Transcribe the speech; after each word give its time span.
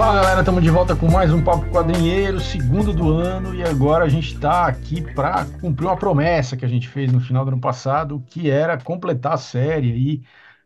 Fala 0.00 0.14
galera, 0.14 0.40
estamos 0.40 0.62
de 0.62 0.70
volta 0.70 0.96
com 0.96 1.10
mais 1.10 1.30
um 1.30 1.44
Papo 1.44 1.70
Quadrinheiro, 1.70 2.40
segundo 2.40 2.90
do 2.90 3.12
ano, 3.12 3.54
e 3.54 3.62
agora 3.62 4.06
a 4.06 4.08
gente 4.08 4.32
está 4.32 4.66
aqui 4.66 5.02
para 5.02 5.44
cumprir 5.60 5.84
uma 5.84 5.96
promessa 5.96 6.56
que 6.56 6.64
a 6.64 6.68
gente 6.68 6.88
fez 6.88 7.12
no 7.12 7.20
final 7.20 7.44
do 7.44 7.50
ano 7.50 7.60
passado, 7.60 8.24
que 8.30 8.48
era 8.48 8.80
completar 8.80 9.34
a 9.34 9.36
série 9.36 9.92
aí 9.92 10.22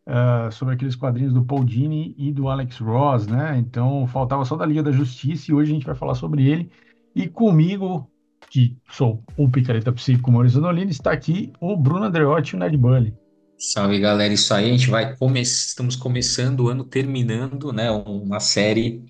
uh, 0.07 0.53
sobre 0.53 0.75
aqueles 0.75 0.95
quadrinhos 0.95 1.33
do 1.33 1.45
Paul 1.45 1.65
Dini 1.65 2.15
e 2.17 2.31
do 2.31 2.49
Alex 2.49 2.79
Ross, 2.79 3.27
né? 3.27 3.57
Então 3.59 4.07
faltava 4.07 4.45
só 4.45 4.55
da 4.55 4.65
Liga 4.65 4.85
da 4.85 4.93
Justiça 4.93 5.51
e 5.51 5.55
hoje 5.55 5.73
a 5.73 5.75
gente 5.75 5.87
vai 5.87 5.97
falar 5.97 6.15
sobre 6.15 6.49
ele. 6.49 6.71
E 7.13 7.27
comigo, 7.27 8.09
que 8.49 8.79
sou 8.89 9.21
o 9.37 9.49
Picareta 9.49 9.91
Psíquico 9.91 10.31
Maurício 10.31 10.61
Donolini, 10.61 10.93
está 10.93 11.11
aqui 11.11 11.53
o 11.61 11.77
Bruno 11.77 12.05
Andreotti 12.05 12.55
e 12.55 12.57
o 12.57 12.61
Ned 12.61 12.77
Bunny. 12.77 13.13
Salve 13.59 13.99
galera, 13.99 14.33
isso 14.33 14.55
aí, 14.55 14.67
a 14.67 14.73
gente 14.73 14.89
vai 14.89 15.17
come... 15.17 15.41
estamos 15.41 15.97
começando 15.97 16.61
o 16.61 16.69
ano 16.69 16.85
terminando, 16.85 17.73
né, 17.73 17.91
uma 17.91 18.39
série 18.39 19.03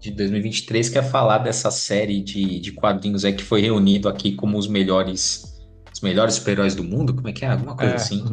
de 0.00 0.10
2023, 0.10 0.88
que 0.88 0.98
é 0.98 1.02
falar 1.02 1.38
dessa 1.38 1.70
série 1.70 2.20
de, 2.22 2.58
de 2.60 2.72
quadrinhos 2.72 3.24
aí 3.24 3.32
que 3.32 3.42
foi 3.44 3.60
reunido 3.60 4.08
aqui 4.08 4.32
como 4.32 4.58
os 4.58 4.66
melhores 4.68 5.52
os 5.92 6.00
melhores 6.00 6.34
super-heróis 6.34 6.74
do 6.74 6.82
mundo, 6.82 7.14
como 7.14 7.28
é 7.28 7.32
que 7.32 7.44
é? 7.44 7.48
Alguma 7.52 7.76
coisa 7.76 7.92
É, 7.92 7.96
assim. 7.96 8.20
os, 8.20 8.30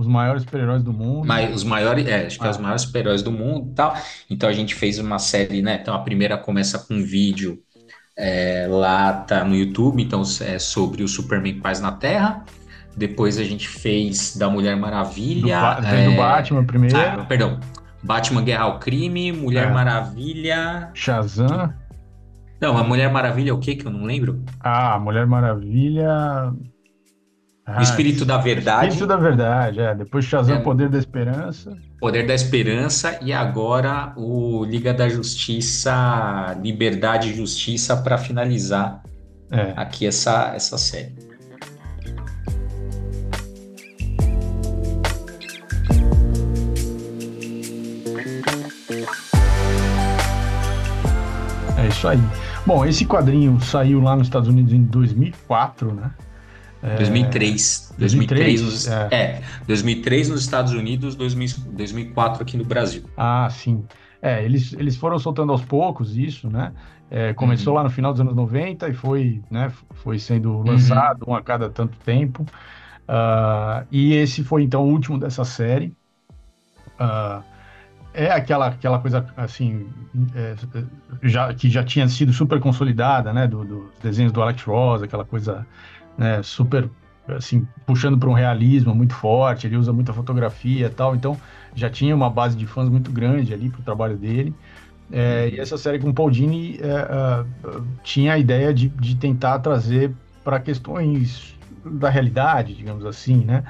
os 0.00 0.06
maiores 0.06 0.42
super-heróis 0.44 0.82
do 0.82 0.94
mundo. 0.94 1.26
Mai- 1.26 1.52
os 1.52 1.62
maiores, 1.62 2.06
é, 2.06 2.26
acho 2.26 2.38
que 2.40 2.46
é 2.46 2.48
os 2.50 2.56
Ah. 2.56 2.60
maiores 2.62 2.82
super-heróis 2.82 3.22
do 3.22 3.30
mundo 3.30 3.70
e 3.70 3.74
tal. 3.74 3.94
Então 4.30 4.48
a 4.48 4.52
gente 4.52 4.74
fez 4.74 4.98
uma 4.98 5.18
série, 5.18 5.60
né? 5.60 5.78
Então 5.82 5.92
a 5.92 5.98
primeira 5.98 6.38
começa 6.38 6.78
com 6.78 6.94
um 6.94 7.04
vídeo 7.04 7.58
é, 8.16 8.66
lá 8.68 9.12
tá 9.12 9.44
no 9.44 9.54
YouTube, 9.54 10.02
então 10.02 10.22
é 10.40 10.58
sobre 10.58 11.02
o 11.02 11.08
Superman 11.08 11.60
Paz 11.60 11.80
na 11.80 11.92
Terra. 11.92 12.44
Depois 12.96 13.36
a 13.38 13.44
gente 13.44 13.68
fez 13.68 14.34
da 14.36 14.48
Mulher 14.48 14.74
Do, 14.74 14.80
Maravilha. 14.80 15.42
Do 15.76 15.84
é, 15.84 16.16
Batman 16.16 16.64
primeiro, 16.64 16.96
ah, 16.96 17.24
perdão. 17.28 17.60
Batman 18.02 18.42
Guerra 18.42 18.64
ao 18.64 18.78
Crime, 18.78 19.32
Mulher 19.32 19.68
É. 19.68 19.70
Maravilha. 19.70 20.90
Shazam, 20.94 21.72
Não, 22.60 22.76
a 22.78 22.84
Mulher 22.84 23.10
Maravilha 23.10 23.50
é 23.50 23.52
o 23.52 23.58
quê 23.58 23.74
que 23.74 23.86
eu 23.86 23.90
não 23.90 24.04
lembro? 24.04 24.42
ah, 24.60 24.98
Mulher 24.98 25.26
Maravilha. 25.26 26.52
O 27.78 27.80
Espírito 27.80 28.24
da 28.24 28.38
Verdade, 28.38 28.88
Espírito 28.88 29.06
da 29.06 29.16
Verdade, 29.16 29.80
é. 29.80 29.94
Depois 29.94 30.24
Shazam, 30.24 30.56
É. 30.56 30.60
Poder 30.60 30.88
da 30.88 30.98
Esperança. 30.98 31.76
Poder 32.00 32.26
da 32.26 32.34
Esperança 32.34 33.18
e 33.22 33.32
agora 33.32 34.12
o 34.16 34.64
Liga 34.64 34.92
da 34.92 35.08
Justiça, 35.08 36.56
Liberdade 36.60 37.30
e 37.30 37.34
Justiça 37.36 37.96
para 37.96 38.18
finalizar 38.18 39.00
É. 39.50 39.72
aqui 39.76 40.06
essa, 40.06 40.52
essa 40.56 40.76
série. 40.76 41.14
Isso 52.02 52.08
aí. 52.08 52.18
Bom, 52.66 52.84
esse 52.84 53.06
quadrinho 53.06 53.60
saiu 53.60 54.00
lá 54.00 54.16
nos 54.16 54.26
Estados 54.26 54.48
Unidos 54.48 54.72
em 54.72 54.82
2004, 54.82 55.94
né? 55.94 56.10
É, 56.82 56.96
2003. 56.96 57.94
2003, 57.96 58.60
2003 58.60 58.62
nos, 58.62 58.88
é. 58.88 59.08
é. 59.12 59.42
2003 59.68 60.28
nos 60.30 60.40
Estados 60.40 60.72
Unidos, 60.72 61.14
2000 61.14 61.48
2004 61.72 62.42
aqui 62.42 62.56
no 62.56 62.64
Brasil. 62.64 63.04
Ah, 63.16 63.48
sim. 63.50 63.84
É, 64.20 64.44
eles, 64.44 64.72
eles 64.72 64.96
foram 64.96 65.18
soltando 65.18 65.52
aos 65.52 65.62
poucos 65.64 66.16
isso, 66.16 66.50
né? 66.50 66.72
É, 67.08 67.32
começou 67.34 67.74
Uhum. 67.74 67.78
lá 67.78 67.84
no 67.84 67.90
final 67.90 68.10
dos 68.12 68.20
anos 68.20 68.34
90 68.34 68.88
e 68.88 68.94
foi, 68.94 69.42
né, 69.50 69.70
foi 69.92 70.18
sendo 70.18 70.62
lançado 70.62 71.24
um 71.28 71.34
a 71.34 71.42
cada 71.42 71.68
tanto 71.70 71.96
tempo. 71.98 72.44
Ah, 73.06 73.84
e 73.90 74.14
esse 74.14 74.42
foi 74.42 74.62
então 74.64 74.82
o 74.84 74.90
último 74.90 75.18
dessa 75.18 75.44
série. 75.44 75.94
Ah, 76.98 77.42
é 78.14 78.30
aquela, 78.30 78.68
aquela 78.68 78.98
coisa 78.98 79.26
assim 79.36 79.86
é, 80.34 80.54
já, 81.22 81.52
que 81.54 81.70
já 81.70 81.82
tinha 81.82 82.08
sido 82.08 82.32
super 82.32 82.60
consolidada, 82.60 83.32
né? 83.32 83.46
Do, 83.46 83.64
dos 83.64 83.84
desenhos 84.02 84.32
do 84.32 84.42
Alex 84.42 84.62
Ross, 84.62 85.02
aquela 85.02 85.24
coisa 85.24 85.66
né, 86.16 86.42
super 86.42 86.88
assim 87.28 87.66
puxando 87.86 88.18
para 88.18 88.28
um 88.28 88.32
realismo 88.32 88.94
muito 88.94 89.14
forte. 89.14 89.66
Ele 89.66 89.76
usa 89.76 89.92
muita 89.92 90.12
fotografia 90.12 90.86
e 90.86 90.90
tal, 90.90 91.14
então 91.14 91.36
já 91.74 91.88
tinha 91.88 92.14
uma 92.14 92.28
base 92.28 92.56
de 92.56 92.66
fãs 92.66 92.88
muito 92.88 93.10
grande 93.10 93.52
ali 93.54 93.70
para 93.70 93.80
o 93.80 93.84
trabalho 93.84 94.16
dele. 94.16 94.54
É, 95.10 95.50
e 95.52 95.60
essa 95.60 95.76
série 95.76 95.98
com 95.98 96.08
o 96.08 96.14
Paul 96.14 96.30
Dini 96.30 96.78
é, 96.80 96.90
ah, 96.90 97.44
tinha 98.02 98.32
a 98.32 98.38
ideia 98.38 98.72
de, 98.72 98.88
de 98.88 99.14
tentar 99.16 99.58
trazer 99.58 100.12
para 100.42 100.58
questões 100.58 101.54
da 101.84 102.08
realidade, 102.08 102.74
digamos 102.74 103.04
assim, 103.04 103.44
né? 103.44 103.64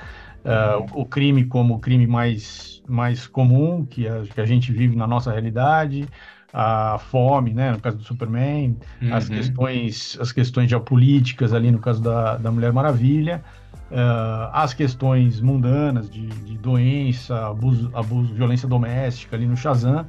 Ah, 0.44 0.78
o, 0.78 1.06
crime 1.06 1.44
como 1.46 1.74
o 1.74 1.80
crime 1.80 2.06
mais, 2.06 2.82
mais 2.86 3.26
comum 3.28 3.86
que 3.86 4.08
a, 4.08 4.26
que 4.26 4.40
a 4.40 4.46
gente 4.46 4.72
vive 4.72 4.96
na 4.96 5.06
nossa 5.06 5.30
realidade, 5.30 6.10
a 6.52 6.98
fome, 6.98 7.54
né? 7.54 7.72
No 7.72 7.80
caso 7.80 7.96
do 7.98 8.02
Superman, 8.04 8.78
as 9.08 9.28
Uhum. 9.28 9.28
questões, 9.28 10.16
as 10.20 10.32
questões 10.32 10.68
geopolíticas 10.70 11.52
ali 11.52 11.70
no 11.70 11.80
caso 11.80 12.02
da, 12.02 12.36
da 12.38 12.50
Mulher 12.52 12.72
Maravilha, 12.72 13.44
ah, 13.90 14.50
as 14.62 14.74
questões 14.74 15.40
mundanas 15.40 16.10
de, 16.10 16.40
de 16.42 16.58
doença, 16.58 17.48
abuso, 17.48 17.90
abuso, 17.94 18.34
violência 18.34 18.68
doméstica 18.68 19.36
ali 19.36 19.46
no 19.46 19.56
Shazam. 19.56 20.08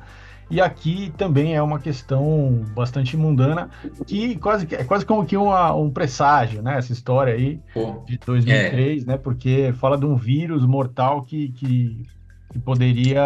E 0.54 0.62
aqui 0.62 1.12
também 1.18 1.56
é 1.56 1.62
uma 1.62 1.80
questão 1.80 2.64
bastante 2.74 3.18
mundana, 3.18 3.70
que 4.06 4.38
quase 4.38 4.68
é 4.76 4.84
quase 4.84 5.06
como 5.06 5.26
que 5.26 5.36
uma- 5.36 5.74
um 5.76 5.92
presságio, 5.92 6.62
né? 6.62 6.78
Essa 6.78 6.94
história 6.94 7.34
aí 7.34 7.60
Pô, 7.74 8.04
de 8.06 8.18
2003, 8.20 9.06
né? 9.06 9.18
Porque 9.18 9.74
fala 9.74 9.98
de 9.98 10.06
um 10.06 10.16
vírus 10.16 10.66
mortal 10.66 11.24
que, 11.24 11.52
que, 11.54 12.04
que 12.52 12.60
poderia 12.60 13.22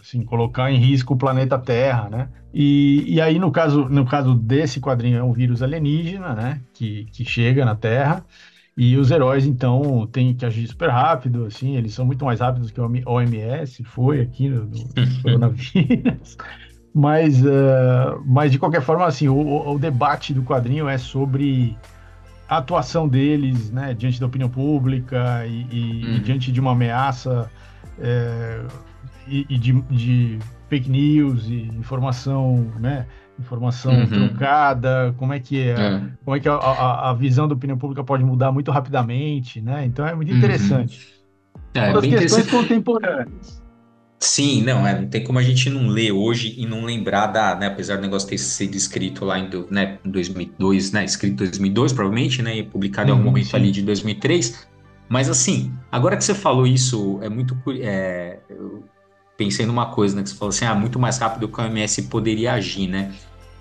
assim, 0.00 0.24
colocar 0.24 0.70
em 0.70 0.78
risco 0.78 1.14
o 1.14 1.18
planeta 1.18 1.58
Terra, 1.58 2.08
né? 2.08 2.30
E, 2.54 3.14
e 3.14 3.20
aí, 3.20 3.38
no 3.38 3.50
caso, 3.52 3.88
no 3.88 4.04
caso 4.06 4.34
desse 4.34 4.80
quadrinho, 4.80 5.18
é 5.18 5.22
um 5.22 5.32
vírus 5.32 5.62
alienígena, 5.62 6.34
né? 6.34 6.62
Que, 6.72 7.04
que 7.06 7.24
chega 7.24 7.64
na 7.64 7.74
Terra. 7.76 8.24
E 8.76 8.96
os 8.96 9.10
heróis, 9.10 9.46
então, 9.46 10.06
têm 10.06 10.34
que 10.34 10.46
agir 10.46 10.66
super 10.66 10.88
rápido, 10.90 11.44
assim, 11.44 11.76
eles 11.76 11.92
são 11.94 12.06
muito 12.06 12.24
mais 12.24 12.40
rápidos 12.40 12.70
que 12.70 12.80
o 12.80 12.90
OMS 13.06 13.84
foi 13.84 14.20
aqui 14.22 14.48
no, 14.48 14.66
no 14.66 14.94
coronavírus. 15.22 16.38
Mas, 16.94 17.44
eh, 17.44 17.50
mas, 18.26 18.52
de 18.52 18.58
qualquer 18.58 18.82
forma, 18.82 19.06
assim, 19.06 19.28
o, 19.28 19.36
o- 19.74 19.78
debate 19.78 20.34
do 20.34 20.42
quadrinho 20.44 20.88
é 20.88 20.98
sobre 20.98 21.80
a 22.48 22.58
atuação 22.58 23.08
deles, 23.08 23.70
né, 23.70 23.94
diante 23.94 24.20
da 24.20 24.26
opinião 24.26 24.50
pública 24.50 25.46
e, 25.46 25.62
e- 25.70 26.16
e 26.16 26.20
Uhum. 26.20 26.22
diante 26.22 26.52
de 26.52 26.60
uma 26.60 26.72
ameaça 26.72 27.52
é, 27.98 28.66
e, 29.26 29.46
e 29.48 29.58
de, 29.58 29.72
de 29.82 30.38
fake 30.68 30.90
news 30.90 31.46
e 31.48 31.68
informação, 31.76 32.72
né, 32.78 33.08
informação 33.38 33.94
Uhum. 33.96 34.08
truncada, 34.10 35.14
como 35.18 35.32
é 35.32 35.40
que 35.40 35.60
é, 35.60 35.74
é. 35.76 36.12
como 36.24 36.36
é 36.36 36.40
que 36.40 36.48
a, 36.48 36.54
a- 36.54 37.10
a 37.10 37.14
visão 37.14 37.48
da 37.48 37.54
opinião 37.54 37.78
pública 37.78 38.04
pode 38.04 38.24
mudar 38.24 38.52
muito 38.52 38.70
rapidamente, 38.70 39.60
né? 39.60 39.84
Então 39.86 40.06
é 40.06 40.14
muito 40.14 40.30
Uhum. 40.30 40.36
interessante. 40.36 41.10
É, 41.74 41.80
Uma 41.86 41.94
das 41.94 42.02
bem 42.02 42.10
questões 42.16 42.48
contemporâneas. 42.48 43.62
Sim, 44.20 44.62
não, 44.62 44.86
é, 44.86 45.00
não 45.00 45.08
tem 45.08 45.24
como 45.24 45.38
a 45.38 45.42
gente 45.42 45.68
não 45.68 45.88
ler 45.88 46.12
hoje 46.12 46.54
e 46.56 46.64
não 46.64 46.84
lembrar 46.84 47.26
da, 47.26 47.56
né, 47.56 47.66
apesar 47.66 47.96
do 47.96 48.02
negócio 48.02 48.28
ter 48.28 48.38
sido 48.38 48.76
escrito 48.76 49.24
lá 49.24 49.36
em, 49.38 49.50
né, 49.68 49.98
em 50.04 50.10
2002, 50.10 50.92
né, 50.92 51.04
escrito 51.04 51.32
em 51.32 51.36
2002 51.36 51.92
provavelmente, 51.92 52.40
né, 52.40 52.56
e 52.58 52.62
publicado 52.62 53.08
em 53.10 53.12
algum 53.12 53.24
Uhum, 53.24 53.24
momento 53.24 53.54
sim. 53.54 53.56
ali 53.56 53.72
de 53.72 53.82
2003, 53.82 54.68
mas 55.08 55.28
assim, 55.28 55.72
agora 55.90 56.16
que 56.16 56.22
você 56.22 56.34
falou 56.36 56.66
isso, 56.66 57.18
é 57.20 57.28
muito, 57.28 57.56
é, 57.80 58.40
eu 58.48 58.91
pensei 59.44 59.66
numa 59.66 59.86
coisa, 59.86 60.16
né, 60.16 60.22
que 60.22 60.28
você 60.30 60.36
falou 60.36 60.50
assim, 60.50 60.64
ah, 60.64 60.74
muito 60.74 60.98
mais 60.98 61.18
rápido 61.18 61.48
que 61.48 61.60
a 61.60 61.64
OMS 61.64 62.02
poderia 62.04 62.52
agir, 62.52 62.86
né, 62.88 63.12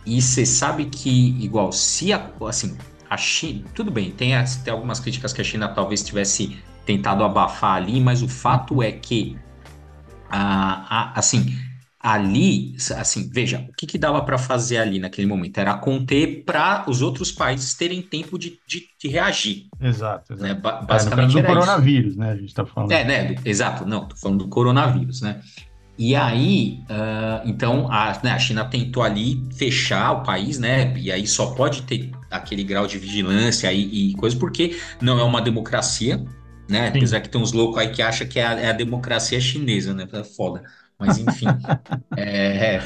e 0.06 0.22
você 0.22 0.46
sabe 0.46 0.86
que, 0.86 1.36
igual, 1.44 1.72
se, 1.72 2.12
a, 2.14 2.32
assim, 2.48 2.78
a 3.10 3.18
China, 3.18 3.66
tudo 3.74 3.92
bem, 3.92 4.12
tem, 4.12 4.36
as- 4.36 4.58
tem 4.58 4.72
algumas 4.74 5.00
críticas 5.00 5.34
que 5.34 5.42
a 5.42 5.44
China 5.44 5.68
talvez 5.70 6.04
tivesse 6.04 6.58
tentado 6.86 7.24
abafar 7.24 7.76
ali, 7.76 8.00
mas 8.02 8.22
o 8.24 8.28
fato 8.28 8.82
é 8.82 8.92
que 8.92 9.38
a- 10.30 11.12
a- 11.14 11.20
assim, 11.20 11.54
ali, 12.00 12.76
assim, 12.98 13.30
veja, 13.32 13.64
o 13.70 13.74
que 13.74 13.86
que 13.86 13.98
dava 13.98 14.24
para 14.24 14.38
fazer 14.38 14.78
ali 14.78 14.98
naquele 14.98 15.28
momento? 15.28 15.60
Era 15.60 15.76
conter 15.76 16.44
para 16.44 16.84
os 16.90 17.02
outros 17.02 17.32
países 17.32 17.76
terem 17.76 18.02
tempo 18.02 18.40
de, 18.40 18.60
de, 18.68 18.88
de 19.00 19.08
reagir, 19.08 19.68
Exato, 19.80 20.34
exato. 20.34 20.42
né? 20.42 20.54
Ba- 20.60 20.70
É, 20.70 20.74
no 20.82 20.88
caso 20.88 20.88
basicamente 20.88 21.32
do 21.34 21.40
era 21.40 21.50
isso. 21.50 21.60
coronavírus, 21.60 22.16
né? 22.16 22.32
A 22.32 22.36
gente 22.36 22.46
está 22.46 22.66
falando. 22.66 22.92
É, 22.92 23.04
né? 23.04 23.34
do- 23.34 23.48
exato, 23.48 23.86
não, 23.86 24.08
tô 24.08 24.16
falando 24.16 24.40
do 24.40 24.50
coronavírus, 24.50 25.22
né? 25.22 25.42
E 26.04 26.16
aí, 26.16 26.84
ah, 26.90 27.44
então, 27.46 27.88
a, 27.92 28.20
né, 28.24 28.32
a 28.32 28.40
China 28.40 28.66
tentou 28.66 29.04
ali 29.04 29.48
fechar 29.56 30.14
o 30.14 30.24
país, 30.24 30.58
né? 30.58 30.98
E 30.98 31.12
aí 31.12 31.28
só 31.28 31.54
pode 31.54 31.84
ter 31.84 32.12
aquele 32.32 32.64
grau 32.64 32.88
de 32.88 32.98
vigilância 32.98 33.72
e, 33.72 34.12
e 34.12 34.16
coisa, 34.16 34.36
porque 34.38 34.80
não 35.00 35.20
é 35.20 35.24
uma 35.24 35.42
democracia, 35.42 36.18
né? 36.70 36.88
Sim. 36.94 36.98
Apesar 36.98 37.22
que 37.22 37.30
tem 37.30 37.40
uns 37.40 37.52
loucos 37.54 37.78
aí 37.80 37.92
que 37.92 38.02
acham 38.02 38.28
que 38.28 38.40
é 38.40 38.46
a, 38.48 38.54
é 38.60 38.70
a 38.70 38.74
democracia 38.74 39.40
chinesa, 39.40 39.94
né? 39.94 40.08
É 40.12 40.24
foda. 40.24 40.64
Mas 41.00 41.18
enfim. 41.18 41.60
é, 42.16 42.80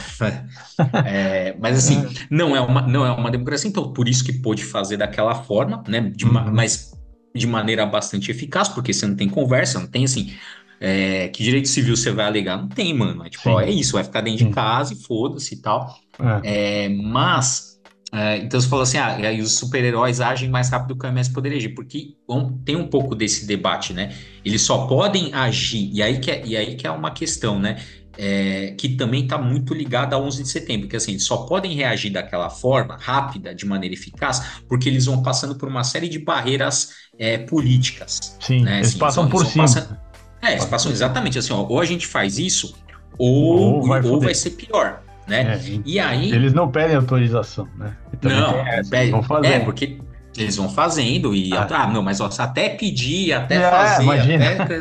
é, 1.04 1.56
mas 1.60 1.78
assim, 1.78 2.14
não 2.30 2.56
é 2.56 2.62
uma, 2.62 2.82
não 2.82 3.06
é 3.06 3.12
uma 3.12 3.32
democracia, 3.32 3.70
então 3.70 3.94
por 3.94 4.08
isso 4.08 4.24
que 4.24 4.34
pôde 4.34 4.64
fazer 4.64 4.98
daquela 4.98 5.36
forma, 5.36 5.84
né? 5.88 6.02
De 6.02 6.26
ma- 6.26 6.46
Uhum. 6.46 6.54
mas 6.54 6.92
de 7.36 7.46
maneira 7.48 7.86
bastante 7.86 8.32
eficaz, 8.32 8.70
porque 8.70 8.94
você 8.94 9.06
não 9.06 9.16
tem 9.16 9.30
conversa, 9.30 9.80
não 9.80 9.88
tem 9.88 10.06
assim. 10.06 10.34
É, 10.80 11.30
que 11.30 11.44
direito 11.44 11.68
civil 11.68 11.96
você 11.96 12.12
vai 12.12 12.26
alegar? 12.26 12.58
Não 12.58 12.68
tem, 12.68 12.94
mano. 12.94 13.26
É 13.26 13.30
tipo, 13.30 13.50
ó, 13.50 13.62
é 13.62 13.70
isso, 13.70 13.94
vai 13.94 14.04
ficar 14.04 14.22
dentro 14.22 14.40
Sim. 14.40 14.48
de 14.48 14.54
casa 14.54 14.94
e 14.94 14.98
foda-se 14.98 15.56
e 15.56 15.58
tal. 15.62 15.96
É. 16.44 16.86
É, 16.86 16.90
mas, 16.90 17.80
é, 18.12 18.38
então 18.38 18.60
você 18.60 18.68
falou 18.68 18.84
assim, 18.84 18.98
ah, 18.98 19.32
e 19.32 19.42
os 19.42 19.54
super-heróis 19.54 20.22
agem 20.22 20.50
mais 20.50 20.70
rápido 20.70 20.98
que 20.98 21.06
o 21.06 21.10
MS 21.10 21.32
poderia 21.32 21.58
agir, 21.58 21.70
porque 21.70 22.16
tem 22.64 22.76
um 22.76 22.88
pouco 22.88 23.16
desse 23.16 23.46
debate, 23.46 23.94
né? 23.94 24.14
Eles 24.44 24.62
só 24.62 24.88
podem 24.88 25.34
agir, 25.34 25.90
e 25.94 26.02
aí 26.02 26.20
que 26.20 26.32
é, 26.32 26.46
e 26.46 26.58
aí 26.58 26.76
que 26.76 26.86
é 26.86 26.92
uma 26.92 27.12
questão, 27.12 27.60
né? 27.60 27.78
É, 28.18 28.74
que 28.78 28.96
também 28.96 29.26
está 29.26 29.38
muito 29.38 29.74
ligada 29.74 30.16
a 30.16 30.20
11 30.20 30.44
de 30.44 30.48
setembro, 30.48 30.88
que 30.88 30.96
assim, 30.96 31.12
eles 31.12 31.24
só 31.24 31.40
podem 31.46 31.74
reagir 31.76 32.10
daquela 32.10 32.50
forma, 32.50 32.98
rápida, 32.98 33.54
de 33.54 33.66
maneira 33.66 33.94
eficaz, 33.94 34.62
porque 34.70 34.88
eles 34.88 35.06
vão 35.06 35.22
passando 35.22 35.56
por 35.56 35.68
uma 35.68 35.84
série 35.84 36.08
de 36.08 36.18
barreiras 36.18 36.92
é, 37.20 37.38
políticas. 37.38 38.38
Sim, 38.40 38.64
né? 38.64 38.78
eles 38.78 38.90
assim, 38.90 39.00
passam 39.00 39.28
por 39.28 39.46
cima. 39.46 39.66
Passando, 39.66 40.00
é, 40.46 40.54
eles 40.54 40.66
passam 40.66 40.92
exatamente 40.92 41.38
assim, 41.38 41.54
ó, 41.54 41.66
ou 41.68 41.80
a 41.80 41.86
gente 41.86 42.08
faz 42.08 42.38
isso, 42.38 42.76
ou, 43.18 43.80
ou, 43.80 43.84
vai, 43.84 44.02
ou 44.04 44.20
vai, 44.20 44.34
ser 44.34 44.52
pior. 44.52 45.02
Né? 45.28 45.56
É, 45.56 45.82
e 45.86 46.00
aí. 46.00 46.32
Eles 46.32 46.54
não 46.54 46.70
pedem 46.70 46.96
autorização, 46.96 47.68
né? 47.76 47.98
Não, 48.22 48.90
pede, 48.90 49.12
vão 49.12 49.24
fazer. 49.24 49.48
É, 49.48 49.60
porque 49.60 50.00
eles 50.38 50.56
vão 50.56 50.70
fazendo 50.70 51.34
e. 51.34 51.52
Ah, 51.54 51.68
ah 51.70 51.88
não, 51.88 52.04
mas 52.04 52.22
ó, 52.22 52.30
até 52.38 52.70
pedir, 52.70 53.34
até 53.34 53.56
é, 53.56 53.70
fazer. 53.70 54.04
Imagina. 54.04 54.46
Até, 54.52 54.80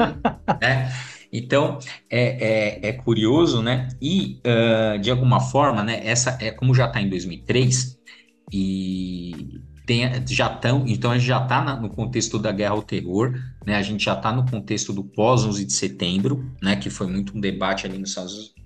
né? 0.60 0.92
Então 1.32 1.78
é, 2.08 2.78
é, 2.82 2.88
é, 2.88 2.92
curioso, 2.92 3.60
né? 3.60 3.88
E 4.00 4.40
uh, 4.46 4.98
de 5.00 5.10
alguma 5.10 5.40
forma, 5.40 5.82
né? 5.82 6.00
Essa 6.04 6.38
é 6.40 6.50
como 6.50 6.72
já 6.74 6.86
está 6.86 7.00
em 7.00 7.08
2003 7.08 7.98
e 8.52 9.60
tem, 9.86 10.08
já 10.26 10.46
estão, 10.46 10.84
então 10.86 11.10
a 11.10 11.18
gente 11.18 11.26
já 11.26 11.42
está 11.42 11.76
no 11.76 11.90
contexto 11.90 12.38
da 12.38 12.50
guerra 12.50 12.72
ao 12.72 12.82
terror, 12.82 13.38
né? 13.66 13.76
A 13.76 13.82
gente 13.82 14.04
já 14.04 14.14
está 14.14 14.32
no 14.32 14.48
contexto 14.48 14.92
do 14.92 15.04
pós 15.04 15.44
11 15.44 15.64
de 15.64 15.72
setembro, 15.72 16.50
né? 16.62 16.76
Que 16.76 16.88
foi 16.88 17.06
muito 17.06 17.36
um 17.36 17.40
debate 17.40 17.86
ali 17.86 17.98
nos 17.98 18.16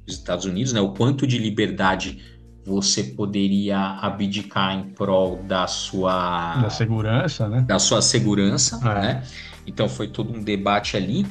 Estados 0.07 0.45
Unidos, 0.45 0.73
né? 0.73 0.81
O 0.81 0.91
quanto 0.91 1.27
de 1.27 1.39
liberdade 1.39 2.39
você 2.65 3.03
poderia 3.03 3.99
abdicar 4.01 4.79
em 4.79 4.91
prol 4.91 5.43
da 5.43 5.67
sua 5.67 6.57
da 6.63 6.71
segurança, 6.71 7.49
né? 7.49 7.63
Da 7.63 7.79
sua 7.79 8.01
segurança, 8.01 8.79
é. 8.83 9.01
né? 9.01 9.23
Então 9.67 9.89
foi 9.89 10.09
todo 10.09 10.33
um 10.33 10.43
debate 10.43 10.97
ali. 10.97 11.27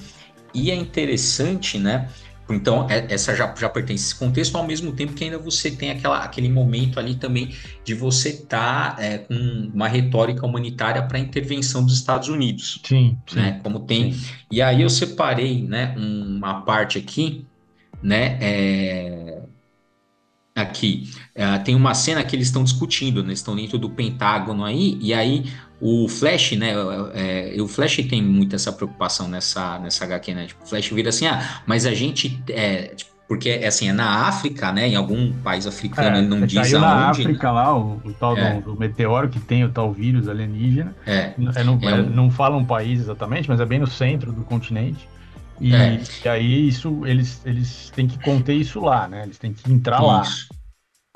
E 0.54 0.72
é 0.72 0.75
interessante, 0.75 1.78
né? 1.78 2.10
Então, 2.50 2.88
é, 2.90 3.06
essa 3.14 3.36
já, 3.36 3.54
já 3.56 3.70
pertence 3.70 4.04
a 4.04 4.08
esse 4.08 4.16
contexto, 4.16 4.56
ao 4.56 4.66
mesmo 4.66 4.92
tempo 4.94 5.14
que 5.14 5.24
ainda 5.24 5.38
você 5.38 5.70
tem 5.70 5.92
aquela, 5.92 6.20
aquele 6.20 6.50
momento 6.50 7.00
ali 7.00 7.16
também 7.16 7.54
de 7.84 7.94
você 7.94 8.30
estar 8.30 8.96
tá, 8.96 9.04
é, 9.04 9.18
com 9.20 9.72
uma 9.74 9.88
retórica 9.88 10.46
humanitária 10.46 11.02
para 11.02 11.18
a 11.18 11.22
intervenção 11.22 11.84
dos 11.84 11.94
Estados 11.94 12.30
Unidos. 12.30 12.82
Sim, 12.84 13.18
né? 13.34 13.54
sim 13.54 13.60
Como 13.64 13.82
tem. 13.82 14.14
Sim. 14.14 14.34
E 14.52 14.62
aí 14.62 14.82
eu 14.82 14.90
separei 14.90 15.64
né, 15.64 15.94
uma 15.98 16.62
parte 16.62 16.98
aqui, 16.98 17.46
né? 18.02 18.38
É, 18.40 19.42
aqui. 20.56 21.12
É, 21.36 21.58
tem 21.60 21.76
uma 21.76 21.94
cena 21.94 22.24
que 22.24 22.36
eles 22.36 22.48
estão 22.48 22.64
discutindo, 22.64 23.24
né? 23.24 23.34
Estão 23.34 23.56
dentro 23.56 23.78
do 23.78 23.90
Pentágono 23.90 24.64
aí, 24.64 24.98
e 25.02 25.14
aí 25.14 25.46
o 25.79 26.07
Flash, 26.07 26.53
né? 26.53 26.74
É, 27.13 27.56
o 27.62 27.68
Flash 27.68 27.97
tem 28.09 28.21
muito 28.21 28.56
essa 28.56 28.71
preocupação 28.71 29.27
nessa, 29.27 29.77
nessa 29.79 30.06
HQ, 30.06 30.33
né? 30.33 30.45
Tipo, 30.47 30.63
o 30.63 30.68
Flash 30.68 30.89
vira 30.89 31.09
assim, 31.09 31.27
ah, 31.27 31.62
mas 31.65 31.85
a 31.85 31.94
gente. 31.94 32.41
É, 32.50 32.95
tipo, 32.95 33.18
porque 33.27 33.50
assim, 33.50 33.89
é 33.89 33.94
na 33.94 34.27
África, 34.27 34.71
né? 34.71 34.88
Em 34.88 34.95
algum 34.95 35.33
país 35.33 35.68
africano, 35.68 36.15
é, 36.15 36.19
ele 36.19 36.27
não 36.27 36.45
diz 36.45 36.74
aonde. 36.74 36.85
na 36.85 37.09
África 37.09 37.47
né? 37.47 37.53
lá, 37.53 37.77
o, 37.77 38.01
o 38.06 38.13
tal 38.13 38.38
é. 38.38 38.53
do, 38.53 38.74
do, 38.74 38.79
meteoro 38.79 39.27
que 39.27 39.39
tem 39.39 39.65
o 39.65 39.69
tal 39.69 39.91
vírus 39.91 40.29
alienígena. 40.29 40.95
É. 41.06 41.33
é 41.56 41.63
não, 41.63 41.77
é 41.81 41.94
um... 41.94 42.09
não 42.09 42.31
fala 42.31 42.56
um 42.56 42.63
país 42.63 43.01
exatamente, 43.01 43.50
mas 43.50 43.59
é 43.59 43.65
bem 43.65 43.79
no 43.79 43.88
centro 43.88 44.31
do 44.31 44.44
continente. 44.44 45.07
E, 45.59 45.75
é. 45.75 46.00
e, 46.24 46.29
aí 46.29 46.68
isso 46.69 47.06
eles, 47.06 47.41
eles 47.45 47.91
têm 47.94 48.07
que 48.07 48.18
conter 48.19 48.53
isso 48.53 48.79
lá, 48.79 49.09
né? 49.09 49.24
Eles 49.24 49.38
têm 49.38 49.51
que 49.51 49.69
entrar 49.69 49.97
isso. 49.97 50.07
lá. 50.07 50.24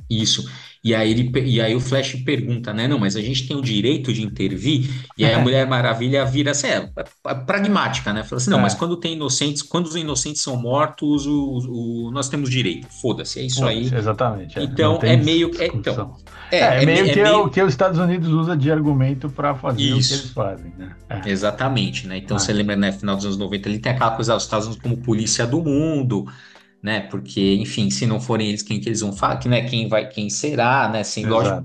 Isso. 0.10 0.52
E 0.84 0.96
aí, 0.96 1.12
ele, 1.12 1.32
e 1.42 1.62
aí 1.62 1.76
o 1.76 1.80
Flash 1.80 2.16
pergunta, 2.26 2.74
né? 2.74 2.88
Não, 2.88 2.98
mas 2.98 3.16
a 3.16 3.22
gente 3.22 3.48
tem 3.48 3.56
o 3.56 3.62
direito 3.62 4.12
de 4.12 4.24
intervir. 4.24 4.90
E 5.16 5.24
aí 5.24 5.32
a 5.32 5.40
Mulher 5.40 5.68
Maravilha 5.68 6.26
vira 6.26 6.52
assim, 6.52 6.68
é, 6.68 6.90
é 7.28 7.36
pragmática, 7.36 8.12
né? 8.12 8.24
Fala 8.24 8.42
assim, 8.42 8.50
não, 8.50 8.58
é. 8.58 8.62
mas 8.64 8.74
quando 8.74 8.98
tem 8.98 9.14
inocentes, 9.14 9.62
quando 9.62 9.86
os 9.86 9.96
inocentes 9.96 10.42
são 10.42 10.58
mortos, 10.58 11.28
o, 11.28 12.08
o 12.08 12.12
nós 12.12 12.30
temos 12.30 12.50
direito. 12.50 12.88
Foda-se, 13.00 13.40
é 13.40 13.44
isso 13.44 13.64
aí. 13.64 13.94
Exatamente. 13.94 14.58
É. 14.58 14.64
Então 14.64 14.98
é 15.04 15.16
meio 15.16 15.52
que. 15.52 15.62
É, 15.62 15.68
então, 15.68 16.18
é, 16.52 16.58
é, 16.58 16.82
é 16.82 16.86
meio 16.86 17.14
que 17.14 17.20
é 17.20 17.32
o 17.32 17.48
que 17.48 17.62
os 17.62 17.70
Estados 17.70 18.00
Unidos 18.00 18.30
usa 18.30 18.58
de 18.58 18.72
argumento 18.72 19.30
para 19.30 19.54
fazer 19.54 19.84
isso. 19.84 20.16
o 20.16 20.18
que 20.18 20.24
eles 20.24 20.34
fazem, 20.34 20.74
né? 20.80 20.96
Exatamente, 21.28 22.08
né? 22.08 22.18
Então 22.18 22.38
ah. 22.38 22.40
você 22.40 22.52
lembra, 22.52 22.76
né, 22.76 22.92
final 22.92 23.16
dos 23.16 23.26
anos 23.26 23.38
90, 23.38 23.70
ele 23.70 23.78
tem 23.78 23.92
aquela 23.92 24.16
coisa, 24.16 24.36
os 24.36 24.44
Estados 24.44 24.66
Unidos 24.66 24.82
como 24.82 24.98
polícia 24.98 25.46
do 25.46 25.62
mundo 25.62 26.26
né? 26.82 27.02
Porque, 27.02 27.56
enfim, 27.56 27.90
se 27.90 28.06
não 28.06 28.20
forem 28.20 28.50
eles, 28.50 28.64
quem 28.64 28.80
que 28.80 28.90
eles 28.90 29.02
vão 29.02 29.14
falar? 29.14 29.38
Que, 29.38 29.48
né, 29.48 29.62
quem 29.62 29.88
vai, 29.88 30.08
quem 30.08 30.30
será, 30.30 30.90
né? 30.90 31.02
Assim, 31.02 31.26
lógico, 31.26 31.64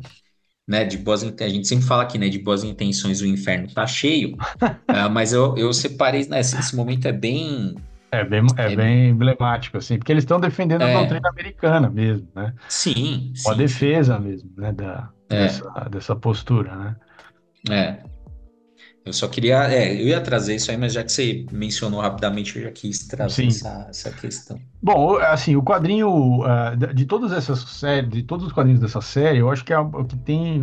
né? 0.69 0.85
De 0.85 0.99
boas, 0.99 1.23
a 1.23 1.49
gente 1.49 1.67
sempre 1.67 1.87
fala 1.87 2.03
aqui, 2.03 2.19
né? 2.19 2.29
De 2.29 2.39
boas 2.39 2.65
intenções 2.65 3.21
o 3.21 3.27
inferno 3.27 3.69
tá 3.73 3.87
cheio. 3.87 4.37
uh, 4.63 5.09
mas 5.11 5.33
eu, 5.33 5.57
eu 5.57 5.73
separei, 5.73 6.27
né? 6.27 6.41
Esse, 6.41 6.59
esse 6.59 6.77
momento 6.77 7.07
é 7.07 7.13
bem 7.13 7.75
é 8.11 8.25
bem, 8.25 8.43
é, 8.57 8.73
é 8.73 8.77
bem 8.77 9.09
emblemático, 9.11 9.77
assim, 9.77 9.99
porque 9.99 10.13
eles 10.13 10.23
estão 10.23 10.39
defendendo 10.39 10.83
é, 10.83 10.95
a 10.95 10.99
doutrina 10.99 11.29
americana 11.29 11.91
mesmo, 11.91 12.29
né? 12.35 12.55
Sim. 12.69 13.33
Sim, 13.35 13.57
defesa 13.57 14.17
sim. 14.17 14.23
mesmo, 14.23 14.51
né? 14.57 14.73
Da, 14.73 15.11
é. 15.29 15.43
dessa, 15.43 15.71
dessa 15.91 16.17
postura, 16.17 16.75
né? 16.77 16.97
É. 17.69 18.16
Eu 19.07 19.13
só 19.13 19.29
queria. 19.29 19.73
É, 19.73 19.95
eu 19.95 20.09
ia 20.09 20.21
trazer 20.21 20.57
isso 20.57 20.69
aí, 20.69 20.77
mas 20.77 20.93
já 20.93 21.05
que 21.05 21.13
você 21.13 21.47
mencionou 21.53 22.01
rapidamente, 22.01 22.59
eu 22.59 22.65
já 22.65 22.73
quis 22.73 23.07
trazer 23.07 23.47
essa, 23.47 23.87
essa, 23.89 24.11
questão. 24.11 24.61
Bom, 24.83 25.17
assim, 25.19 25.55
o 25.55 25.63
quadrinho. 25.63 26.41
Uh, 26.41 26.93
de 26.93 27.07
todas 27.07 27.31
essas 27.31 27.61
séries, 27.61 28.11
de 28.11 28.25
todos 28.25 28.45
os 28.45 28.53
quadrinhos 28.53 28.81
dessa 28.81 29.01
série, 29.01 29.39
eu 29.39 29.49
acho 29.49 29.65
que 29.65 29.73
é 29.73 29.79
o 29.79 30.05
que 30.05 30.17
tem. 30.17 30.63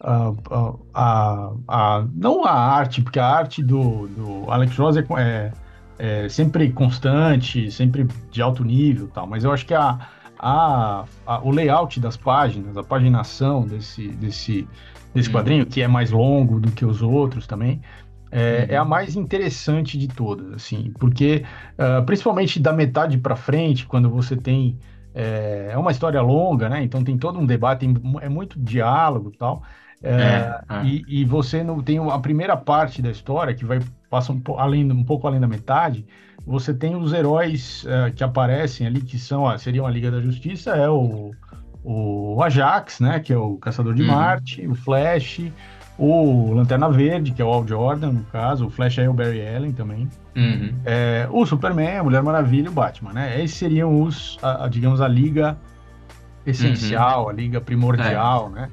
Uh, 0.00 0.80
a, 0.94 1.50
a, 1.66 2.06
não 2.14 2.44
a 2.44 2.52
arte, 2.52 3.02
porque 3.02 3.18
a 3.18 3.26
arte 3.26 3.62
do, 3.62 4.06
do 4.08 4.50
Alex 4.50 4.74
Ross 4.76 4.96
é, 4.96 5.04
é, 5.18 5.52
é, 5.98 6.28
sempre 6.28 6.70
constante, 6.70 7.70
sempre 7.70 8.06
de 8.30 8.40
alto 8.40 8.64
nível 8.64 9.08
tal, 9.12 9.26
mas 9.26 9.42
eu 9.42 9.50
acho 9.50 9.66
que 9.66 9.74
a, 9.74 9.98
a, 10.38 11.04
a, 11.26 11.40
o 11.42 11.50
layout 11.50 11.98
das 11.98 12.16
páginas, 12.16 12.76
a 12.76 12.84
paginação 12.84 13.66
desse, 13.66 14.06
desse, 14.08 14.68
desse 15.14 15.28
uhum. 15.28 15.34
quadrinho, 15.34 15.66
que 15.66 15.82
é 15.82 15.88
mais 15.88 16.10
longo 16.10 16.60
do 16.60 16.70
que 16.70 16.84
os 16.84 17.02
outros 17.02 17.46
também, 17.46 17.80
é, 18.30 18.66
uhum. 18.68 18.74
é 18.74 18.76
a 18.76 18.84
mais 18.84 19.16
interessante 19.16 19.96
de 19.96 20.08
todas, 20.08 20.52
assim, 20.54 20.92
porque 20.98 21.44
uh, 21.78 22.04
principalmente 22.04 22.60
da 22.60 22.72
metade 22.72 23.18
para 23.18 23.36
frente, 23.36 23.86
quando 23.86 24.10
você 24.10 24.36
tem 24.36 24.78
é, 25.14 25.70
é, 25.72 25.78
uma 25.78 25.90
história 25.90 26.20
longa, 26.20 26.68
né? 26.68 26.82
Então 26.82 27.02
tem 27.02 27.16
todo 27.18 27.38
um 27.38 27.46
debate, 27.46 27.80
tem, 27.80 27.94
é 28.20 28.28
muito 28.28 28.58
diálogo 28.60 29.32
tal, 29.36 29.62
é, 30.02 30.12
é, 30.70 30.84
e, 30.84 31.04
e, 31.08 31.24
você 31.24 31.64
não 31.64 31.82
tem 31.82 31.98
a 31.98 32.18
primeira 32.20 32.56
parte 32.56 33.02
da 33.02 33.10
história 33.10 33.52
que 33.52 33.64
vai 33.64 33.80
passa 34.08 34.32
um, 34.32 34.40
além, 34.56 34.90
um 34.92 35.02
pouco 35.02 35.26
além 35.26 35.40
da 35.40 35.48
metade. 35.48 36.06
Você 36.46 36.72
tem 36.72 36.94
os 36.94 37.12
heróis 37.12 37.84
uh, 37.84 38.12
que 38.14 38.22
aparecem 38.22 38.86
ali 38.86 39.00
que 39.00 39.18
são 39.18 39.58
seriam 39.58 39.86
a 39.86 39.90
Liga 39.90 40.10
da 40.10 40.20
Justiça, 40.20 40.70
é 40.70 40.88
o 40.88 41.32
o 41.90 42.42
Ajax, 42.42 43.00
né, 43.00 43.18
que 43.18 43.32
é 43.32 43.38
o 43.38 43.56
Caçador 43.56 43.94
de 43.94 44.02
uhum. 44.02 44.08
Marte, 44.08 44.66
o 44.66 44.74
Flash, 44.74 45.40
o 45.96 46.52
Lanterna 46.52 46.90
Verde, 46.90 47.32
que 47.32 47.40
é 47.40 47.44
o 47.44 47.48
Al 47.48 47.66
Jordan, 47.66 48.12
no 48.12 48.24
caso, 48.24 48.66
o 48.66 48.70
Flash 48.70 48.98
é 48.98 49.08
o 49.08 49.14
Barry 49.14 49.40
Allen 49.48 49.72
também, 49.72 50.06
uhum. 50.36 50.74
é, 50.84 51.26
o 51.30 51.46
Superman, 51.46 51.96
a 51.96 52.04
Mulher 52.04 52.22
Maravilha 52.22 52.66
e 52.66 52.68
o 52.68 52.72
Batman, 52.72 53.14
né? 53.14 53.42
Esses 53.42 53.56
seriam 53.56 54.02
os, 54.02 54.38
a, 54.42 54.66
a, 54.66 54.68
digamos, 54.68 55.00
a 55.00 55.08
liga 55.08 55.56
essencial, 56.44 57.24
uhum. 57.24 57.30
a 57.30 57.32
liga 57.32 57.58
primordial, 57.58 58.52
é. 58.54 58.60
né? 58.60 58.70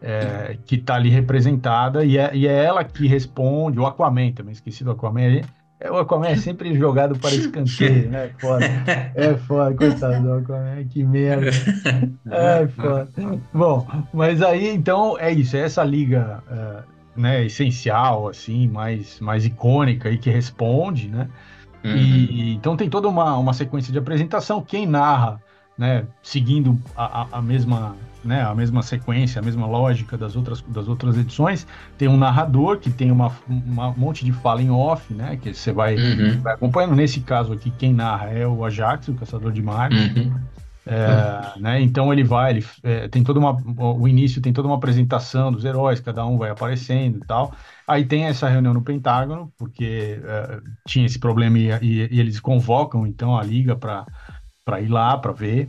É, 0.00 0.58
que 0.66 0.76
está 0.76 0.94
ali 0.96 1.08
representada 1.08 2.04
e 2.04 2.18
é, 2.18 2.34
e 2.34 2.46
é 2.46 2.64
ela 2.64 2.84
que 2.84 3.06
responde, 3.06 3.78
o 3.78 3.86
Aquaman 3.86 4.32
também, 4.32 4.52
esqueci 4.52 4.84
do 4.84 4.90
Aquaman, 4.90 5.42
é, 5.84 5.90
o 5.90 5.98
Aquaman 5.98 6.28
é 6.28 6.36
sempre 6.36 6.74
jogado 6.74 7.18
para 7.18 7.34
escanteio, 7.34 8.08
né? 8.08 8.30
Foda. 8.38 8.64
É 9.14 9.34
foda, 9.34 9.76
coitado 9.76 10.22
do 10.22 10.32
Aquaman, 10.32 10.84
que 10.88 11.04
merda. 11.04 11.50
É 12.30 12.66
foda. 12.68 13.08
Bom, 13.52 13.86
mas 14.12 14.40
aí 14.40 14.68
então 14.68 15.18
é 15.18 15.30
isso, 15.30 15.54
é 15.56 15.60
essa 15.60 15.84
liga 15.84 16.42
uh, 16.50 17.20
né, 17.20 17.44
essencial, 17.44 18.28
assim, 18.28 18.66
mais, 18.66 19.20
mais 19.20 19.44
icônica 19.44 20.10
e 20.10 20.16
que 20.16 20.30
responde, 20.30 21.08
né? 21.08 21.28
Uhum. 21.84 21.94
E, 21.94 22.54
então 22.54 22.76
tem 22.76 22.88
toda 22.88 23.06
uma, 23.06 23.36
uma 23.36 23.52
sequência 23.52 23.92
de 23.92 23.98
apresentação. 23.98 24.62
Quem 24.62 24.86
narra, 24.86 25.38
né, 25.76 26.04
seguindo 26.22 26.80
a, 26.96 27.26
a, 27.38 27.42
mesma 27.42 27.96
né, 28.24 28.42
a 28.42 28.54
mesma 28.54 28.82
sequência, 28.82 29.40
a 29.40 29.42
mesma 29.42 29.66
lógica 29.66 30.16
das 30.16 30.34
outras, 30.34 30.62
das 30.62 30.88
outras 30.88 31.16
edições. 31.18 31.66
Tem 31.98 32.08
um 32.08 32.16
narrador 32.16 32.78
que 32.78 32.90
tem 32.90 33.10
uma, 33.10 33.32
uma 33.48 33.88
um 33.88 33.96
monte 33.96 34.24
de 34.24 34.32
fala 34.32 34.62
em 34.62 34.70
off, 34.70 35.12
né, 35.12 35.36
que 35.36 35.52
você 35.52 35.72
vai, 35.72 35.96
uhum. 35.96 36.40
vai, 36.40 36.54
acompanhando. 36.54 36.94
Nesse 36.94 37.20
caso 37.20 37.52
aqui, 37.52 37.70
quem 37.70 37.92
narra 37.92 38.28
é 38.28 38.46
o 38.46 38.64
Ajax, 38.64 39.08
o 39.08 39.14
Caçador 39.14 39.52
de 39.52 39.62
Marte. 39.62 39.96
Uhum. 39.96 40.34
É, 40.86 41.58
né, 41.58 41.80
então 41.80 42.12
ele 42.12 42.22
vai, 42.22 42.50
ele 42.50 42.66
é, 42.82 43.08
tem 43.08 43.24
toda 43.24 43.40
uma, 43.40 43.56
o 43.74 44.06
início 44.06 44.42
tem 44.42 44.52
toda 44.52 44.68
uma 44.68 44.76
apresentação 44.76 45.50
dos 45.50 45.64
heróis, 45.64 45.98
cada 45.98 46.26
um 46.26 46.36
vai 46.36 46.50
aparecendo 46.50 47.18
e 47.18 47.26
tal. 47.26 47.54
Aí 47.88 48.04
tem 48.04 48.24
essa 48.24 48.48
reunião 48.48 48.74
no 48.74 48.82
Pentágono, 48.82 49.50
porque 49.58 50.20
é, 50.22 50.60
tinha 50.86 51.06
esse 51.06 51.18
problema 51.18 51.58
e, 51.58 51.70
e, 51.70 52.08
e 52.10 52.20
eles 52.20 52.38
convocam 52.38 53.06
então 53.06 53.36
a 53.36 53.42
liga 53.42 53.74
para 53.74 54.06
ir 54.80 54.88
lá 54.88 55.16
para 55.18 55.32
ver. 55.32 55.68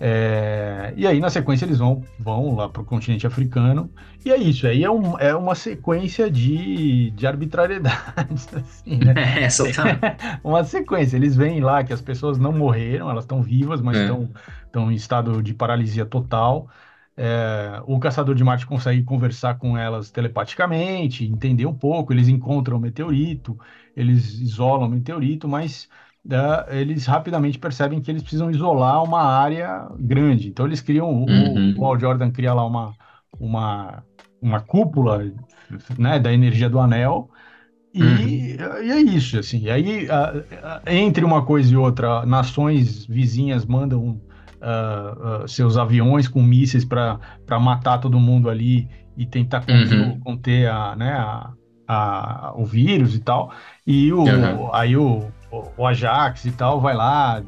É, 0.00 0.92
e 0.96 1.06
aí, 1.06 1.20
na 1.20 1.30
sequência, 1.30 1.64
eles 1.64 1.78
vão, 1.78 2.02
vão 2.18 2.56
lá 2.56 2.68
para 2.68 2.82
o 2.82 2.84
continente 2.84 3.26
africano. 3.26 3.88
E 4.24 4.30
é 4.30 4.36
isso, 4.36 4.66
aí 4.66 4.82
é, 4.82 4.90
um, 4.90 5.16
é 5.18 5.34
uma 5.36 5.54
sequência 5.54 6.28
de, 6.28 7.10
de 7.12 7.26
arbitrariedades. 7.26 8.48
Assim, 8.52 8.98
né? 8.98 9.14
É, 9.16 9.48
uma 10.42 10.64
sequência. 10.64 11.16
Eles 11.16 11.36
veem 11.36 11.60
lá 11.60 11.84
que 11.84 11.92
as 11.92 12.00
pessoas 12.00 12.38
não 12.38 12.52
morreram, 12.52 13.08
elas 13.08 13.24
estão 13.24 13.40
vivas, 13.40 13.80
mas 13.80 13.96
estão 13.96 14.28
é. 14.74 14.92
em 14.92 14.94
estado 14.94 15.40
de 15.40 15.54
paralisia 15.54 16.04
total. 16.04 16.68
É, 17.16 17.80
o 17.86 18.00
caçador 18.00 18.34
de 18.34 18.42
Marte 18.42 18.66
consegue 18.66 19.04
conversar 19.04 19.58
com 19.58 19.78
elas 19.78 20.10
telepaticamente, 20.10 21.24
entender 21.24 21.66
um 21.66 21.74
pouco. 21.74 22.12
Eles 22.12 22.26
encontram 22.26 22.78
o 22.78 22.80
meteorito, 22.80 23.56
eles 23.96 24.40
isolam 24.40 24.88
o 24.88 24.90
meteorito, 24.90 25.46
mas 25.46 25.88
é, 26.30 26.80
eles 26.80 27.06
rapidamente 27.06 27.58
percebem 27.58 28.00
que 28.00 28.10
eles 28.10 28.22
precisam 28.22 28.50
isolar 28.50 29.02
uma 29.02 29.22
área 29.22 29.86
grande. 29.98 30.48
Então 30.48 30.66
eles 30.66 30.80
criam, 30.80 31.10
uhum. 31.10 31.74
o, 31.76 31.84
Al 31.84 31.98
Jordan 31.98 32.30
cria 32.30 32.54
lá 32.54 32.66
uma, 32.66 32.94
uma, 33.38 34.02
uma 34.40 34.60
cúpula 34.60 35.30
né, 35.98 36.18
da 36.18 36.32
energia 36.32 36.68
do 36.70 36.80
anel. 36.80 37.28
E, 37.92 38.02
uhum. 38.02 38.28
e 38.82 38.90
é 38.90 39.00
isso, 39.00 39.38
assim. 39.38 39.64
E 39.64 39.70
aí, 39.70 40.08
entre 40.86 41.24
uma 41.24 41.44
coisa 41.44 41.72
e 41.72 41.76
outra, 41.76 42.24
nações 42.24 43.06
vizinhas 43.06 43.64
mandam 43.66 44.20
uh, 44.64 45.44
uh, 45.44 45.48
seus 45.48 45.76
aviões 45.76 46.26
com 46.26 46.42
mísseis 46.42 46.84
para 46.84 47.20
matar 47.60 47.98
todo 47.98 48.18
mundo 48.18 48.48
ali 48.48 48.88
e 49.16 49.26
tentar 49.26 49.60
conter, 49.60 50.00
uhum. 50.00 50.20
conter 50.20 50.68
a, 50.68 50.96
né, 50.96 51.12
a, 51.12 51.52
a, 51.86 52.52
o 52.56 52.64
vírus 52.64 53.14
e 53.14 53.20
tal. 53.20 53.52
E 53.86 54.12
o, 54.12 54.22
uhum. 54.22 54.74
aí 54.74 54.96
o, 54.96 55.28
o 55.76 55.86
Ajax 55.86 56.44
e 56.44 56.52
tal 56.52 56.80
vai 56.80 56.94
lá, 56.94 57.42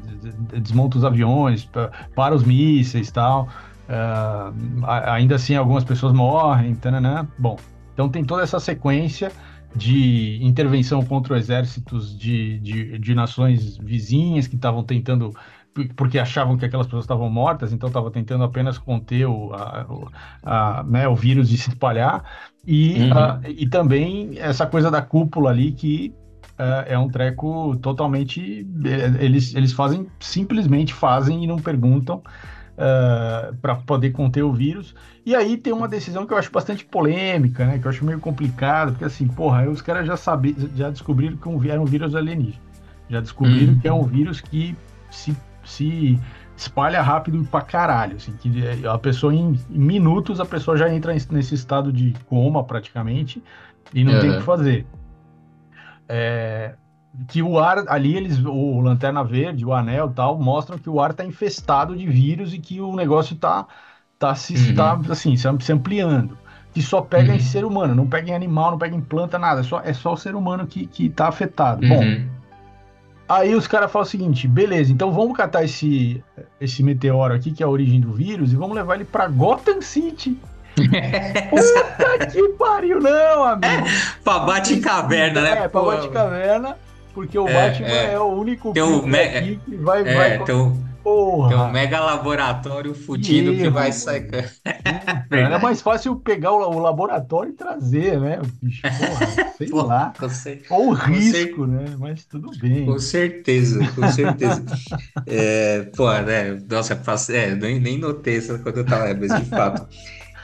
desmonta 0.53 0.97
os 0.97 1.03
aviões, 1.03 1.69
para 2.15 2.35
os 2.35 2.43
mísseis 2.43 3.09
e 3.09 3.13
tal. 3.13 3.47
Uh, 3.87 4.85
ainda 4.85 5.35
assim, 5.35 5.55
algumas 5.55 5.83
pessoas 5.83 6.13
morrem, 6.13 6.75
tananã. 6.75 7.27
Bom, 7.39 7.57
então 7.93 8.09
tem 8.09 8.23
toda 8.23 8.43
essa 8.43 8.59
sequência 8.59 9.31
de 9.75 10.39
intervenção 10.41 11.03
contra 11.03 11.37
exércitos 11.37 12.17
de, 12.17 12.59
de, 12.59 12.97
de 12.97 13.15
nações 13.15 13.77
vizinhas 13.77 14.47
que 14.47 14.55
estavam 14.55 14.83
tentando 14.83 15.33
porque 15.95 16.17
achavam 16.17 16.57
que 16.57 16.65
aquelas 16.65 16.87
pessoas 16.87 17.03
estavam 17.03 17.29
mortas, 17.29 17.71
então 17.71 17.87
estava 17.87 18.09
tentando 18.09 18.43
apenas 18.43 18.79
conter 18.79 19.27
o, 19.27 19.53
a, 19.53 19.85
a, 20.43 20.83
né, 20.83 21.07
o 21.07 21.15
vírus 21.15 21.49
de 21.49 21.57
se 21.57 21.69
espalhar, 21.69 22.23
e, 22.65 23.03
uhum. 23.03 23.13
a, 23.17 23.39
e 23.47 23.67
também 23.67 24.31
essa 24.39 24.65
coisa 24.65 24.89
da 24.89 25.03
cúpula 25.03 25.51
ali 25.51 25.71
que 25.71 26.13
é 26.87 26.97
um 26.97 27.09
treco 27.09 27.75
totalmente. 27.77 28.67
É, 28.85 29.23
eles, 29.23 29.55
eles 29.55 29.73
fazem, 29.73 30.07
simplesmente 30.19 30.93
fazem 30.93 31.43
e 31.43 31.47
não 31.47 31.57
perguntam. 31.57 32.21
Uh, 32.77 33.55
para 33.55 33.73
poder 33.73 34.11
conter 34.11 34.43
o 34.43 34.53
vírus. 34.53 34.93
E 35.25 35.35
aí 35.35 35.57
tem 35.57 35.73
uma 35.73 35.87
decisão 35.87 36.27
que 36.27 36.33
eu 36.33 36.37
acho 36.37 36.51
bastante 36.51 36.85
polêmica, 36.85 37.65
né? 37.65 37.79
Que 37.79 37.87
eu 37.87 37.89
acho 37.89 38.05
meio 38.05 38.19
complicado, 38.19 38.91
porque 38.91 39.03
assim, 39.03 39.27
porra, 39.27 39.67
os 39.67 39.81
caras 39.81 40.05
já 40.05 40.15
sabiam, 40.15 40.55
já 40.75 40.91
descobriram 40.91 41.37
que 41.37 41.71
era 41.71 41.81
um 41.81 41.85
vírus 41.85 42.13
alienígena. 42.13 42.61
Já 43.09 43.19
descobriram 43.19 43.73
uhum. 43.73 43.79
que 43.79 43.87
é 43.87 43.91
um 43.91 44.03
vírus 44.03 44.41
que 44.41 44.77
se 45.09 45.35
se 45.67 46.19
espalha 46.55 47.01
rápido 47.01 47.45
pra 47.51 47.61
caralho, 47.61 48.15
assim, 48.15 48.33
que 48.33 48.87
a 48.87 48.97
pessoa 48.97 49.33
em, 49.33 49.59
em 49.69 49.79
minutos 49.79 50.39
a 50.39 50.45
pessoa 50.45 50.75
já 50.75 50.91
entra 50.91 51.13
nesse 51.13 51.53
estado 51.53 51.91
de 51.91 52.15
coma 52.25 52.63
praticamente 52.63 53.43
e 53.93 54.03
não 54.03 54.13
uhum. 54.13 54.19
tem 54.21 54.29
o 54.31 54.37
que 54.37 54.43
fazer. 54.43 54.85
É, 56.07 56.73
que 57.27 57.41
o 57.41 57.59
ar 57.59 57.83
ali 57.87 58.15
eles 58.15 58.39
o 58.43 58.79
lanterna 58.79 59.23
verde, 59.23 59.65
o 59.65 59.73
anel 59.73 60.09
tal 60.09 60.37
mostram 60.37 60.77
que 60.77 60.89
o 60.89 61.01
ar 61.01 61.11
está 61.11 61.25
infestado 61.25 61.95
de 61.95 62.05
vírus 62.05 62.53
e 62.53 62.59
que 62.59 62.79
o 62.79 62.95
negócio 62.95 63.33
está 63.33 63.65
tá 64.19 64.35
se 64.35 64.53
uhum. 64.53 64.75
tá, 64.75 64.99
assim 65.09 65.35
se 65.35 65.71
ampliando 65.71 66.37
que 66.73 66.81
só 66.83 67.01
pega 67.01 67.31
uhum. 67.31 67.37
em 67.37 67.39
ser 67.39 67.65
humano, 67.65 67.95
não 67.95 68.05
pega 68.05 68.29
em 68.29 68.35
animal, 68.35 68.69
não 68.71 68.77
pega 68.77 68.95
em 68.95 69.01
planta, 69.01 69.39
nada, 69.39 69.61
é 69.61 69.63
só, 69.63 69.81
é 69.83 69.93
só 69.93 70.13
o 70.13 70.17
ser 70.17 70.35
humano 70.35 70.67
que, 70.67 70.85
que 70.85 71.09
tá 71.09 71.27
afetado. 71.27 71.87
Bom, 71.87 72.03
uhum. 72.03 72.27
Aí 73.27 73.55
os 73.55 73.67
caras 73.67 73.91
falam 73.91 74.05
o 74.05 74.09
seguinte: 74.09 74.47
beleza, 74.47 74.91
então 74.91 75.11
vamos 75.11 75.35
catar 75.35 75.63
esse, 75.63 76.23
esse 76.61 76.81
meteoro 76.81 77.33
aqui, 77.33 77.51
que 77.51 77.61
é 77.61 77.65
a 77.65 77.69
origem 77.69 77.99
do 77.99 78.13
vírus, 78.13 78.53
e 78.53 78.55
vamos 78.55 78.75
levar 78.75 78.95
ele 78.95 79.05
para 79.05 79.27
Gotham 79.27 79.81
City. 79.81 80.37
Puta 81.49 82.25
que 82.27 82.47
pariu, 82.49 82.99
não, 82.99 83.43
amigo. 83.43 83.87
pra 84.23 84.39
Bate-Caverna, 84.39 85.41
né? 85.41 85.51
É, 85.63 85.67
pra 85.67 85.81
Bate-Caverna, 85.81 86.77
porque 87.13 87.37
o 87.37 87.47
é, 87.47 87.53
Batman 87.53 87.87
é, 87.87 88.13
é, 88.13 88.19
o 88.19 88.27
único 88.27 88.73
tem 88.73 88.83
um 88.83 89.05
mega, 89.05 89.41
que 89.41 89.75
vai, 89.77 90.01
é, 90.01 90.15
vai... 90.15 90.43
Tem 90.43 90.55
um, 90.55 90.87
Porra. 91.07 91.49
Tem 91.49 91.57
um 91.57 91.71
mega 91.71 92.01
laboratório 92.01 92.93
fudido 92.93 93.55
que 93.55 93.69
vai 93.69 93.93
sair. 93.93 94.27
é 95.31 95.57
mais 95.57 95.81
fácil 95.81 96.17
pegar 96.17 96.51
o, 96.51 96.57
o, 96.57 96.79
laboratório 96.79 97.51
e 97.51 97.53
trazer, 97.53 98.19
né? 98.19 98.41
Bicho, 98.61 98.81
porra, 98.81 99.53
sei 99.57 99.69
Pô, 99.71 99.83
lá. 99.83 100.11
Ou 100.69 100.89
o 100.89 100.91
risco, 100.91 101.65
né? 101.65 101.95
Mas 101.97 102.25
tudo 102.25 102.51
bem. 102.59 102.85
Com 102.85 102.99
certeza, 102.99 103.79
com 103.95 104.05
certeza. 104.11 104.65
é, 105.25 105.83
pô, 105.95 106.11
né? 106.11 106.61
Nossa, 106.69 107.01
é, 107.31 107.55
nem, 107.55 107.79
nem 107.79 107.97
notei 107.97 108.35
isso 108.35 108.59
quando 108.59 108.79
eu 108.79 108.85
tava, 108.85 109.05
mas 109.13 109.33
de 109.33 109.49
fato. 109.49 109.87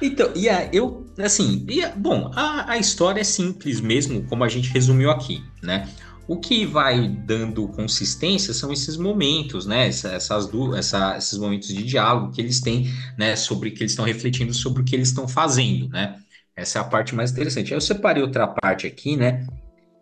Então, 0.04 0.32
e 0.36 0.50
a, 0.50 0.70
eu, 0.74 1.06
assim, 1.18 1.66
e 1.70 1.82
a, 1.84 1.90
bom, 1.96 2.30
a, 2.36 2.72
a 2.74 2.78
história 2.78 3.22
é 3.22 3.24
simples 3.24 3.80
mesmo, 3.80 4.24
como 4.28 4.44
a 4.44 4.50
gente 4.50 4.70
resumiu 4.70 5.10
aqui, 5.10 5.42
né? 5.62 5.88
O 6.28 6.38
que 6.40 6.66
vai 6.66 7.08
dando 7.08 7.68
consistência 7.70 8.54
são 8.54 8.72
esses 8.72 8.98
momentos, 8.98 9.66
né? 9.66 9.88
Essas, 9.88 10.50
essa, 10.78 11.18
esses 11.18 11.38
momentos 11.38 11.70
de 11.70 11.84
diálogo 11.84 12.32
que 12.32 12.42
eles 12.42 12.60
têm, 12.60 12.88
né? 13.18 13.36
Sobre 13.36 13.72
que 13.72 13.82
eles 13.82 13.94
estão 13.94 14.06
refletindo 14.06 14.54
sobre 14.54 14.82
o 14.82 14.86
que 14.86 14.96
eles 14.96 15.08
estão 15.08 15.28
fazendo, 15.28 15.88
né? 15.90 16.18
Essa 16.56 16.80
é 16.80 16.82
a 16.82 16.86
parte 16.86 17.16
mais 17.16 17.32
interessante. 17.32 17.74
Eu 17.74 17.82
separei 17.82 18.22
outra 18.22 18.48
parte 18.48 18.86
aqui, 18.86 19.16
né? 19.16 19.46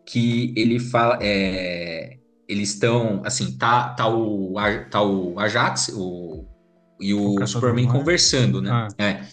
Que 0.06 0.54
ele 0.56 0.80
fala, 0.80 1.18
é, 1.22 2.18
eles 2.48 2.74
estão, 2.74 3.22
assim, 3.24 3.56
tá, 3.58 3.90
tá 3.90 4.08
o, 4.08 4.56
tá 4.90 5.02
o 5.02 5.40
Ajax, 5.40 5.92
o 5.96 6.46
e 7.00 7.16
o, 7.16 7.42
o 7.42 7.48
Superman 7.48 7.88
conversando, 7.88 8.62
né? 8.62 8.70
Ah. 8.72 8.88
É. 8.98 9.24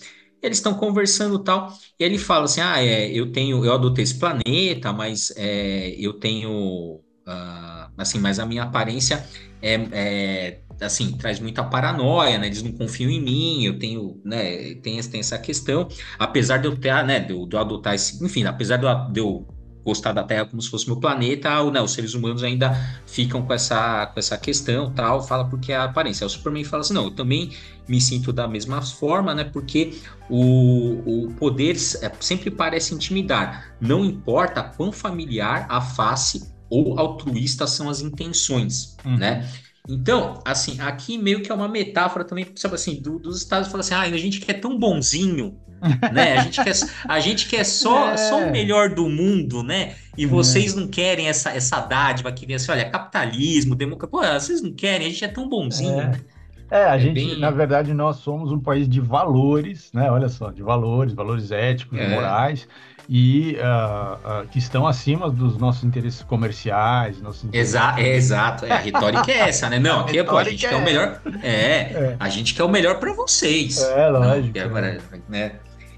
Eles 0.42 0.58
estão 0.58 0.74
conversando 0.74 1.38
tal, 1.38 1.72
e 1.98 2.04
ele 2.04 2.18
fala 2.18 2.44
assim: 2.44 2.60
Ah, 2.60 2.82
é, 2.82 3.10
eu 3.10 3.32
tenho, 3.32 3.64
eu 3.64 3.72
adotei 3.72 4.04
esse 4.04 4.18
planeta, 4.18 4.92
mas 4.92 5.32
é, 5.36 5.94
eu 5.98 6.14
tenho. 6.14 7.00
Uh, 7.26 7.90
assim, 7.98 8.18
mas 8.18 8.38
a 8.38 8.46
minha 8.46 8.62
aparência 8.62 9.22
é, 9.60 9.74
é, 9.92 10.60
assim, 10.80 11.16
traz 11.16 11.40
muita 11.40 11.62
paranoia, 11.64 12.38
né? 12.38 12.46
Eles 12.46 12.62
não 12.62 12.72
confiam 12.72 13.10
em 13.10 13.20
mim, 13.20 13.64
eu 13.64 13.78
tenho, 13.78 14.20
né? 14.24 14.74
Tem, 14.76 15.00
tem 15.02 15.20
essa 15.20 15.38
questão, 15.38 15.88
apesar 16.18 16.58
de 16.58 16.68
eu 16.68 16.76
ter, 16.76 17.04
né? 17.04 17.20
De 17.20 17.32
eu, 17.32 17.46
de 17.46 17.56
eu 17.56 17.60
adotar 17.60 17.94
esse, 17.94 18.24
enfim, 18.24 18.44
apesar 18.44 18.76
de 18.76 18.86
eu, 18.86 19.12
de 19.12 19.20
eu 19.20 19.57
gostar 19.84 20.12
da 20.12 20.22
Terra 20.22 20.44
como 20.44 20.60
se 20.60 20.70
fosse 20.70 20.86
meu 20.86 21.00
planeta, 21.00 21.60
ou, 21.60 21.70
né, 21.70 21.80
os 21.80 21.92
seres 21.92 22.14
humanos 22.14 22.42
ainda 22.42 22.74
ficam 23.06 23.42
com 23.42 23.52
essa, 23.52 24.06
com 24.06 24.18
essa 24.18 24.36
questão, 24.36 24.92
tal, 24.92 25.22
fala 25.22 25.44
porque 25.44 25.72
é 25.72 25.76
a 25.76 25.84
aparência. 25.84 26.26
O 26.26 26.30
Superman 26.30 26.64
fala 26.64 26.82
assim, 26.82 26.94
não, 26.94 27.04
eu 27.04 27.10
também 27.10 27.50
me 27.88 28.00
sinto 28.00 28.32
da 28.32 28.46
mesma 28.46 28.82
forma, 28.82 29.34
né, 29.34 29.44
porque 29.44 29.94
o, 30.28 31.24
o 31.26 31.34
poder 31.34 31.76
é, 32.02 32.12
sempre 32.20 32.50
parece 32.50 32.94
intimidar, 32.94 33.74
não 33.80 34.04
importa 34.04 34.62
quão 34.62 34.92
familiar 34.92 35.66
a 35.68 35.80
face 35.80 36.52
ou 36.70 36.98
altruísta 36.98 37.66
são 37.66 37.88
as 37.88 38.00
intenções, 38.00 38.96
uhum. 39.04 39.16
né? 39.16 39.48
Então, 39.88 40.42
assim, 40.44 40.78
aqui 40.80 41.16
meio 41.16 41.42
que 41.42 41.50
é 41.50 41.54
uma 41.54 41.66
metáfora 41.66 42.22
também, 42.22 42.46
sabe 42.56 42.74
assim, 42.74 43.00
do, 43.00 43.18
dos 43.18 43.38
Estados 43.38 43.68
falando 43.68 43.80
assim, 43.80 43.94
ah, 43.94 44.02
a 44.02 44.18
gente 44.18 44.40
quer 44.40 44.54
tão 44.54 44.78
bonzinho, 44.78 45.58
né? 46.12 46.38
A 46.38 46.42
gente 46.42 46.62
quer, 46.62 46.74
a 47.08 47.20
gente 47.20 47.48
quer 47.48 47.64
só, 47.64 48.10
é. 48.10 48.16
só 48.16 48.38
o 48.40 48.50
melhor 48.50 48.90
do 48.90 49.08
mundo, 49.08 49.62
né? 49.62 49.94
E 50.16 50.24
é. 50.24 50.26
vocês 50.26 50.74
não 50.74 50.88
querem 50.88 51.28
essa, 51.28 51.50
essa 51.50 51.80
dádiva 51.80 52.32
que 52.32 52.46
vem 52.46 52.56
assim, 52.56 52.70
olha, 52.70 52.88
capitalismo, 52.88 53.74
democracia, 53.74 54.10
pô, 54.10 54.40
vocês 54.40 54.62
não 54.62 54.72
querem, 54.72 55.06
a 55.06 55.10
gente 55.10 55.24
é 55.24 55.28
tão 55.28 55.48
bonzinho. 55.48 56.00
É. 56.00 56.20
É, 56.70 56.84
a 56.84 56.96
é 56.96 56.98
gente, 56.98 57.14
bem... 57.14 57.38
na 57.38 57.50
verdade, 57.50 57.94
nós 57.94 58.16
somos 58.16 58.52
um 58.52 58.60
país 58.60 58.88
de 58.88 59.00
valores, 59.00 59.90
né? 59.92 60.10
Olha 60.10 60.28
só, 60.28 60.50
de 60.50 60.62
valores, 60.62 61.14
valores 61.14 61.50
éticos, 61.50 61.98
é. 61.98 62.08
morais 62.08 62.68
e 63.08 63.56
uh, 63.56 64.42
uh, 64.42 64.48
que 64.48 64.58
estão 64.58 64.86
acima 64.86 65.30
dos 65.30 65.56
nossos 65.56 65.82
interesses 65.82 66.22
comerciais. 66.22 67.20
Nossos 67.22 67.44
interesses... 67.44 67.74
Exa 67.74 67.94
é, 67.96 68.14
exato, 68.14 68.66
é, 68.66 68.70
a 68.70 68.76
retórica 68.76 69.32
é 69.32 69.48
essa, 69.48 69.70
né? 69.70 69.78
Não, 69.78 70.00
aqui 70.00 70.18
é, 70.18 70.22
pô, 70.22 70.36
a 70.36 70.44
gente 70.44 70.66
é... 70.66 70.68
quer 70.68 70.76
o 70.76 70.84
melhor. 70.84 71.20
É, 71.42 71.48
é, 71.48 72.16
a 72.20 72.28
gente 72.28 72.52
quer 72.54 72.64
o 72.64 72.68
melhor 72.68 72.98
para 72.98 73.14
vocês. 73.14 73.82
É, 73.82 74.08
lógico. 74.08 74.58
Não, 74.58 74.78
é, 74.78 74.98
né? 75.28 75.52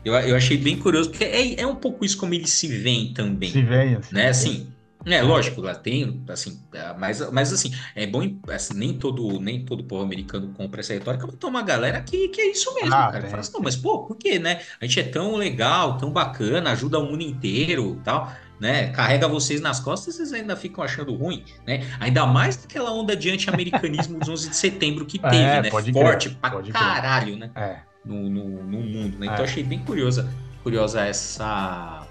Eu, 0.04 0.14
eu 0.14 0.36
achei 0.36 0.56
bem 0.56 0.78
curioso, 0.78 1.10
porque 1.10 1.24
é, 1.24 1.60
é 1.60 1.66
um 1.66 1.76
pouco 1.76 2.04
isso 2.04 2.16
como 2.16 2.34
eles 2.34 2.50
se 2.50 2.68
veem 2.68 3.12
também. 3.12 3.50
Se 3.50 3.62
veem, 3.62 3.96
assim. 3.96 4.14
Né? 4.14 4.28
Assim, 4.28 4.72
é, 5.06 5.22
lógico, 5.22 5.62
lá 5.62 5.74
tem, 5.74 6.22
assim, 6.28 6.60
é, 6.74 6.92
mas, 6.98 7.30
mas 7.30 7.52
assim, 7.52 7.72
é 7.94 8.06
bom, 8.06 8.20
assim, 8.48 8.74
nem 8.74 8.92
todo, 8.92 9.40
nem 9.40 9.64
todo 9.64 9.82
povo 9.84 10.02
americano 10.02 10.52
compra 10.54 10.80
essa 10.80 10.92
retórica, 10.92 11.26
mas 11.26 11.36
tem 11.36 11.48
uma 11.48 11.62
galera 11.62 12.00
que, 12.02 12.28
que 12.28 12.40
é 12.40 12.50
isso 12.50 12.74
mesmo, 12.74 12.94
ah, 12.94 13.10
cara. 13.10 13.26
É. 13.26 13.30
Fala 13.30 13.40
assim, 13.40 13.52
não, 13.52 13.62
mas 13.62 13.76
pô, 13.76 14.04
por 14.04 14.16
quê, 14.16 14.38
né? 14.38 14.60
A 14.80 14.84
gente 14.84 15.00
é 15.00 15.04
tão 15.04 15.36
legal, 15.36 15.96
tão 15.96 16.12
bacana, 16.12 16.72
ajuda 16.72 16.98
o 16.98 17.06
mundo 17.06 17.22
inteiro 17.22 17.98
tal. 18.04 18.30
né? 18.60 18.88
Carrega 18.88 19.26
vocês 19.26 19.58
nas 19.60 19.80
costas, 19.80 20.16
vocês 20.16 20.34
ainda 20.34 20.54
ficam 20.54 20.84
achando 20.84 21.14
ruim, 21.14 21.44
né? 21.66 21.86
Ainda 21.98 22.26
mais 22.26 22.56
daquela 22.56 22.90
onda 22.92 23.16
de 23.16 23.30
anti-americanismo 23.30 24.18
dos 24.18 24.28
11 24.28 24.50
de 24.50 24.56
setembro 24.56 25.06
que 25.06 25.16
teve, 25.30 25.36
é, 25.36 25.62
né? 25.62 25.70
Forte 25.70 25.92
crer, 26.28 26.36
pra 26.36 26.50
caralho, 26.72 27.38
crer. 27.38 27.38
né? 27.38 27.50
É. 27.54 27.89
No, 28.04 28.30
no, 28.30 28.62
no, 28.64 28.80
mundo, 28.80 29.18
né? 29.18 29.26
Então 29.26 29.40
é. 29.40 29.42
achei 29.42 29.62
bem 29.62 29.80
curiosa, 29.80 30.32
curiosa 30.62 31.02
essa 31.02 32.06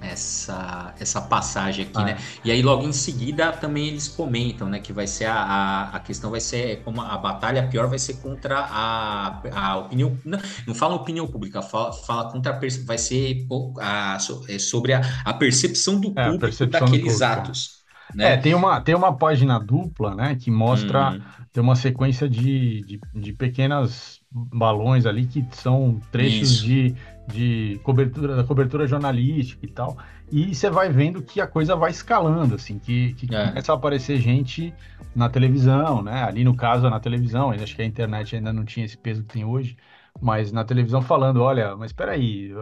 essa, 0.00 0.94
essa 0.98 1.20
passagem 1.20 1.84
aqui, 1.84 1.98
ah. 1.98 2.04
né? 2.04 2.18
E 2.44 2.50
aí 2.50 2.62
logo 2.62 2.86
em 2.86 2.92
seguida 2.92 3.52
também 3.52 3.88
eles 3.88 4.08
comentam, 4.08 4.68
né? 4.68 4.80
Que 4.80 4.92
vai 4.92 5.06
ser 5.06 5.26
a, 5.26 5.34
a, 5.34 5.96
a 5.96 6.00
questão 6.00 6.30
vai 6.30 6.40
ser 6.40 6.82
como 6.82 7.00
a 7.00 7.16
batalha 7.18 7.68
pior 7.68 7.86
vai 7.86 7.98
ser 7.98 8.14
contra 8.14 8.58
a, 8.58 9.42
a 9.52 9.76
opinião, 9.78 10.18
não, 10.24 10.38
não 10.66 10.74
fala 10.74 10.94
opinião 10.94 11.26
pública, 11.26 11.60
fala, 11.60 11.92
fala 11.92 12.30
contra 12.30 12.54
a, 12.54 12.58
vai 12.84 12.98
ser 12.98 13.46
a, 13.80 14.18
é 14.48 14.58
sobre 14.58 14.94
a, 14.94 15.02
a 15.24 15.34
percepção 15.34 16.00
do 16.00 16.08
é, 16.16 16.24
público 16.24 16.38
percepção 16.40 16.80
daqueles 16.80 17.18
do 17.18 17.18
público. 17.18 17.40
atos. 17.40 17.80
Né? 18.14 18.32
É, 18.32 18.36
tem 18.36 18.54
uma, 18.54 18.80
tem 18.80 18.94
uma 18.94 19.16
página 19.16 19.58
dupla, 19.58 20.14
né? 20.14 20.34
Que 20.34 20.50
mostra, 20.50 21.12
uhum. 21.12 21.20
tem 21.52 21.62
uma 21.62 21.76
sequência 21.76 22.28
de, 22.28 22.82
de, 22.82 23.00
de 23.14 23.32
pequenas 23.32 24.19
balões 24.30 25.06
ali 25.06 25.26
que 25.26 25.44
são 25.52 26.00
trechos 26.10 26.50
Isso. 26.52 26.64
de 26.64 26.94
de 27.30 27.80
cobertura, 27.82 28.36
da 28.36 28.44
cobertura 28.44 28.86
jornalística 28.86 29.64
e 29.64 29.68
tal. 29.70 29.96
E 30.30 30.54
você 30.54 30.68
vai 30.70 30.88
vendo 30.90 31.22
que 31.22 31.40
a 31.40 31.46
coisa 31.46 31.74
vai 31.76 31.90
escalando, 31.90 32.54
assim, 32.54 32.78
que, 32.78 33.14
que 33.14 33.34
é. 33.34 33.48
começa 33.48 33.72
a 33.72 33.74
aparecer 33.74 34.18
gente 34.18 34.74
na 35.14 35.28
televisão, 35.28 36.02
né? 36.02 36.22
Ali 36.22 36.44
no 36.44 36.54
caso, 36.56 36.88
na 36.88 37.00
televisão, 37.00 37.50
acho 37.50 37.74
que 37.74 37.82
a 37.82 37.84
internet 37.84 38.36
ainda 38.36 38.52
não 38.52 38.64
tinha 38.64 38.86
esse 38.86 38.96
peso 38.98 39.22
que 39.22 39.32
tem 39.32 39.44
hoje, 39.44 39.76
mas 40.20 40.52
na 40.52 40.64
televisão 40.64 41.02
falando, 41.02 41.40
olha, 41.42 41.76
mas 41.76 41.90
espera 41.90 42.12
aí, 42.12 42.52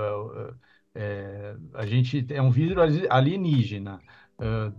é, 0.95 1.57
a 1.75 1.87
gente 1.87 2.25
é 2.31 2.41
um 2.41 2.51
vidro 2.51 2.81
alienígena. 3.11 4.01
Uh, 4.40 4.73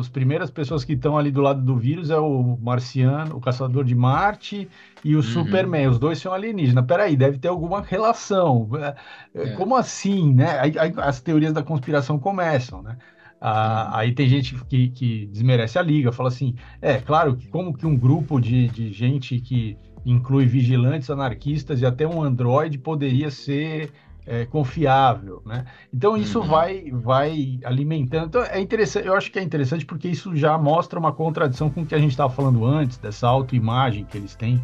as 0.00 0.08
primeiras 0.08 0.50
pessoas 0.50 0.82
que 0.82 0.94
estão 0.94 1.18
ali 1.18 1.30
do 1.30 1.42
lado 1.42 1.60
do 1.60 1.76
vírus 1.76 2.08
é 2.08 2.16
o 2.16 2.56
marciano, 2.62 3.36
o 3.36 3.40
caçador 3.40 3.84
de 3.84 3.94
Marte 3.94 4.66
e 5.04 5.14
o 5.14 5.18
uhum. 5.18 5.22
Superman. 5.22 5.88
Os 5.88 5.98
dois 5.98 6.18
são 6.18 6.32
alienígenas. 6.32 6.86
Peraí, 6.86 7.14
deve 7.14 7.38
ter 7.38 7.48
alguma 7.48 7.82
relação. 7.82 8.70
É. 8.74 8.96
é. 9.34 9.48
Como 9.50 9.76
assim, 9.76 10.32
né? 10.32 10.58
Aí, 10.58 10.78
aí, 10.78 10.94
as 10.96 11.20
teorias 11.20 11.52
da 11.52 11.62
conspiração 11.62 12.18
começam, 12.18 12.82
né? 12.82 12.96
Ah, 13.38 13.90
uhum. 13.90 13.98
Aí 13.98 14.12
tem 14.12 14.28
gente 14.28 14.54
que, 14.64 14.88
que 14.88 15.26
desmerece 15.26 15.78
a 15.78 15.82
liga, 15.82 16.10
fala 16.10 16.30
assim, 16.30 16.54
é 16.80 16.94
claro 16.94 17.38
como 17.50 17.76
que 17.76 17.86
um 17.86 17.94
grupo 17.94 18.40
de, 18.40 18.68
de 18.68 18.90
gente 18.92 19.38
que 19.40 19.76
inclui 20.06 20.46
vigilantes, 20.46 21.10
anarquistas 21.10 21.82
e 21.82 21.86
até 21.86 22.06
um 22.06 22.22
androide 22.22 22.78
poderia 22.78 23.30
ser 23.30 23.92
é, 24.26 24.44
confiável, 24.44 25.40
né? 25.46 25.64
Então 25.94 26.16
isso 26.16 26.40
uhum. 26.40 26.46
vai 26.46 26.90
vai 26.90 27.60
alimentando. 27.64 28.26
Então 28.26 28.42
é 28.42 28.60
interessante, 28.60 29.06
eu 29.06 29.14
acho 29.14 29.30
que 29.30 29.38
é 29.38 29.42
interessante 29.42 29.86
porque 29.86 30.08
isso 30.08 30.34
já 30.34 30.58
mostra 30.58 30.98
uma 30.98 31.12
contradição 31.12 31.70
com 31.70 31.82
o 31.82 31.86
que 31.86 31.94
a 31.94 31.98
gente 31.98 32.10
estava 32.10 32.32
falando 32.32 32.64
antes 32.64 32.98
dessa 32.98 33.28
autoimagem 33.28 34.04
que 34.04 34.18
eles 34.18 34.34
têm 34.34 34.60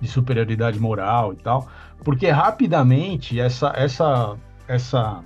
de 0.00 0.08
superioridade 0.08 0.78
moral 0.78 1.32
e 1.32 1.36
tal, 1.36 1.68
porque 2.04 2.28
rapidamente 2.28 3.40
essa 3.40 3.72
essa 3.74 4.36
essa 4.68 5.24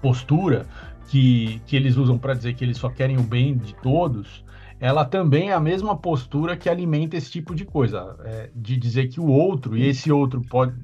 postura 0.00 0.66
que, 1.08 1.60
que 1.66 1.76
eles 1.76 1.96
usam 1.96 2.18
para 2.18 2.34
dizer 2.34 2.54
que 2.54 2.64
eles 2.64 2.78
só 2.78 2.88
querem 2.88 3.16
o 3.18 3.22
bem 3.22 3.56
de 3.56 3.74
todos, 3.76 4.44
ela 4.80 5.04
também 5.04 5.50
é 5.50 5.52
a 5.54 5.60
mesma 5.60 5.96
postura 5.96 6.56
que 6.56 6.68
alimenta 6.68 7.16
esse 7.16 7.30
tipo 7.30 7.54
de 7.54 7.64
coisa, 7.64 8.16
é, 8.24 8.50
de 8.54 8.76
dizer 8.76 9.08
que 9.08 9.20
o 9.20 9.26
outro, 9.26 9.76
e 9.76 9.86
esse 9.86 10.10
outro 10.10 10.42
pode, 10.42 10.74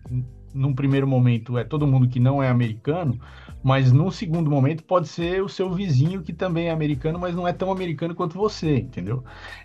num 0.52 0.74
primeiro 0.74 1.06
momento 1.06 1.56
é 1.58 1.64
todo 1.64 1.86
mundo 1.86 2.08
que 2.08 2.20
não 2.20 2.42
é 2.42 2.48
americano, 2.48 3.18
mas 3.62 3.92
num 3.92 4.10
segundo 4.10 4.50
momento 4.50 4.82
pode 4.84 5.08
ser 5.08 5.42
o 5.42 5.48
seu 5.48 5.72
vizinho 5.72 6.22
que 6.22 6.32
também 6.32 6.68
é 6.68 6.70
americano, 6.70 7.18
mas 7.18 7.34
não 7.34 7.46
é 7.46 7.52
tão 7.52 7.70
americano 7.70 8.14
quanto 8.14 8.36
você, 8.36 8.76
entendeu? 8.78 9.22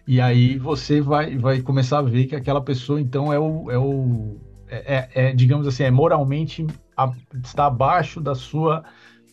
E 0.07 0.19
aí 0.19 0.57
você 0.57 1.01
vai, 1.01 1.37
vai 1.37 1.61
começar 1.61 1.99
a 1.99 2.03
ver 2.03 2.25
que 2.25 2.35
aquela 2.35 2.61
pessoa 2.61 2.99
então 2.99 3.31
é 3.31 3.39
o, 3.39 3.71
é 3.71 3.77
o 3.77 4.37
é, 4.67 5.09
é, 5.15 5.29
é 5.29 5.33
digamos 5.33 5.67
assim, 5.67 5.83
é 5.83 5.91
moralmente 5.91 6.65
a, 6.97 7.11
está 7.43 7.67
abaixo 7.67 8.19
da 8.19 8.35
sua 8.35 8.83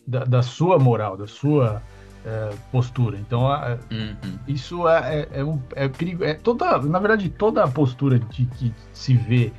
da, 0.05 0.23
da 0.25 0.41
sua 0.41 0.77
moral, 0.79 1.15
da 1.17 1.27
sua 1.27 1.81
é, 2.25 2.49
postura. 2.71 3.17
Então, 3.17 3.47
a, 3.47 3.77
uhum. 3.91 4.39
isso 4.47 4.87
é, 4.87 5.21
é, 5.21 5.39
é, 5.39 5.43
um, 5.43 5.61
é 5.75 5.87
perigo. 5.87 6.23
É 6.23 6.33
toda, 6.33 6.79
na 6.79 6.99
verdade, 6.99 7.29
toda 7.29 7.63
a 7.63 7.67
postura 7.67 8.19
de 8.19 8.45
que 8.45 8.73
se 8.91 9.15
vê 9.15 9.51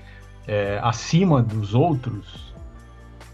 é, 0.46 0.78
acima 0.82 1.42
dos 1.42 1.74
outros 1.74 2.54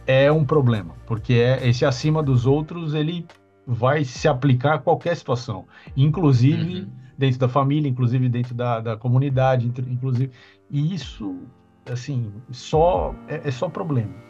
é 0.07 0.31
um 0.31 0.45
problema, 0.45 0.95
porque 1.07 1.35
é, 1.35 1.69
esse 1.69 1.85
acima 1.85 2.23
dos 2.23 2.47
outros 2.47 2.95
ele 2.95 3.27
vai 3.67 4.05
se 4.05 4.27
aplicar 4.27 4.75
a 4.75 4.79
qualquer 4.79 5.17
situação, 5.17 5.67
inclusive 5.97 6.81
uhum. 6.81 6.89
dentro 7.17 7.39
da 7.39 7.49
família, 7.49 7.89
inclusive 7.89 8.29
dentro 8.29 8.55
da, 8.55 8.81
da 8.81 8.97
comunidade, 8.97 9.71
inclusive 9.89 10.33
e 10.71 10.95
isso 10.95 11.39
assim 11.91 12.33
só 12.51 13.15
é, 13.29 13.49
é 13.49 13.51
só 13.51 13.69
problema. 13.69 14.30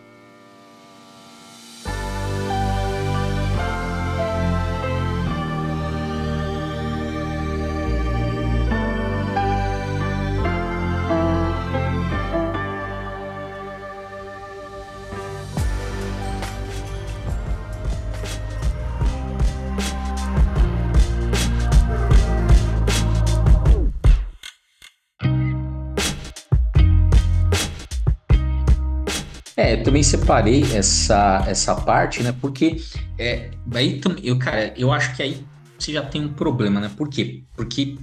Separei 30.30 30.62
essa, 30.74 31.44
essa 31.48 31.74
parte, 31.74 32.22
né? 32.22 32.32
Porque 32.40 32.76
é, 33.18 33.50
aí 33.74 34.00
eu, 34.22 34.38
cara, 34.38 34.72
eu 34.76 34.92
acho 34.92 35.16
que 35.16 35.22
aí 35.22 35.44
você 35.76 35.92
já 35.92 36.02
tem 36.02 36.24
um 36.24 36.32
problema, 36.32 36.78
né? 36.78 36.88
Por 36.96 37.08
quê? 37.08 37.42
Porque 37.56 37.98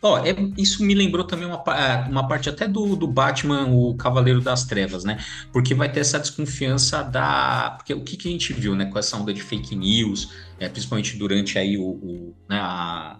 ó, 0.00 0.18
é, 0.24 0.34
isso 0.56 0.82
me 0.82 0.94
lembrou 0.94 1.24
também 1.24 1.46
uma, 1.46 1.62
uma 2.08 2.26
parte 2.26 2.48
até 2.48 2.66
do, 2.66 2.96
do 2.96 3.06
Batman, 3.06 3.66
o 3.66 3.94
Cavaleiro 3.96 4.40
das 4.40 4.64
Trevas, 4.64 5.04
né? 5.04 5.18
Porque 5.52 5.74
vai 5.74 5.92
ter 5.92 6.00
essa 6.00 6.18
desconfiança 6.18 7.02
da. 7.02 7.74
Porque 7.76 7.92
o 7.92 8.00
que, 8.02 8.16
que 8.16 8.28
a 8.28 8.32
gente 8.32 8.52
viu, 8.54 8.74
né? 8.74 8.86
Com 8.86 8.98
essa 8.98 9.16
onda 9.18 9.34
de 9.34 9.42
fake 9.42 9.76
news, 9.76 10.32
é, 10.58 10.70
principalmente 10.70 11.18
durante 11.18 11.58
aí 11.58 11.76
o, 11.76 11.82
o 11.82 12.34
né, 12.48 12.58
a, 12.58 13.18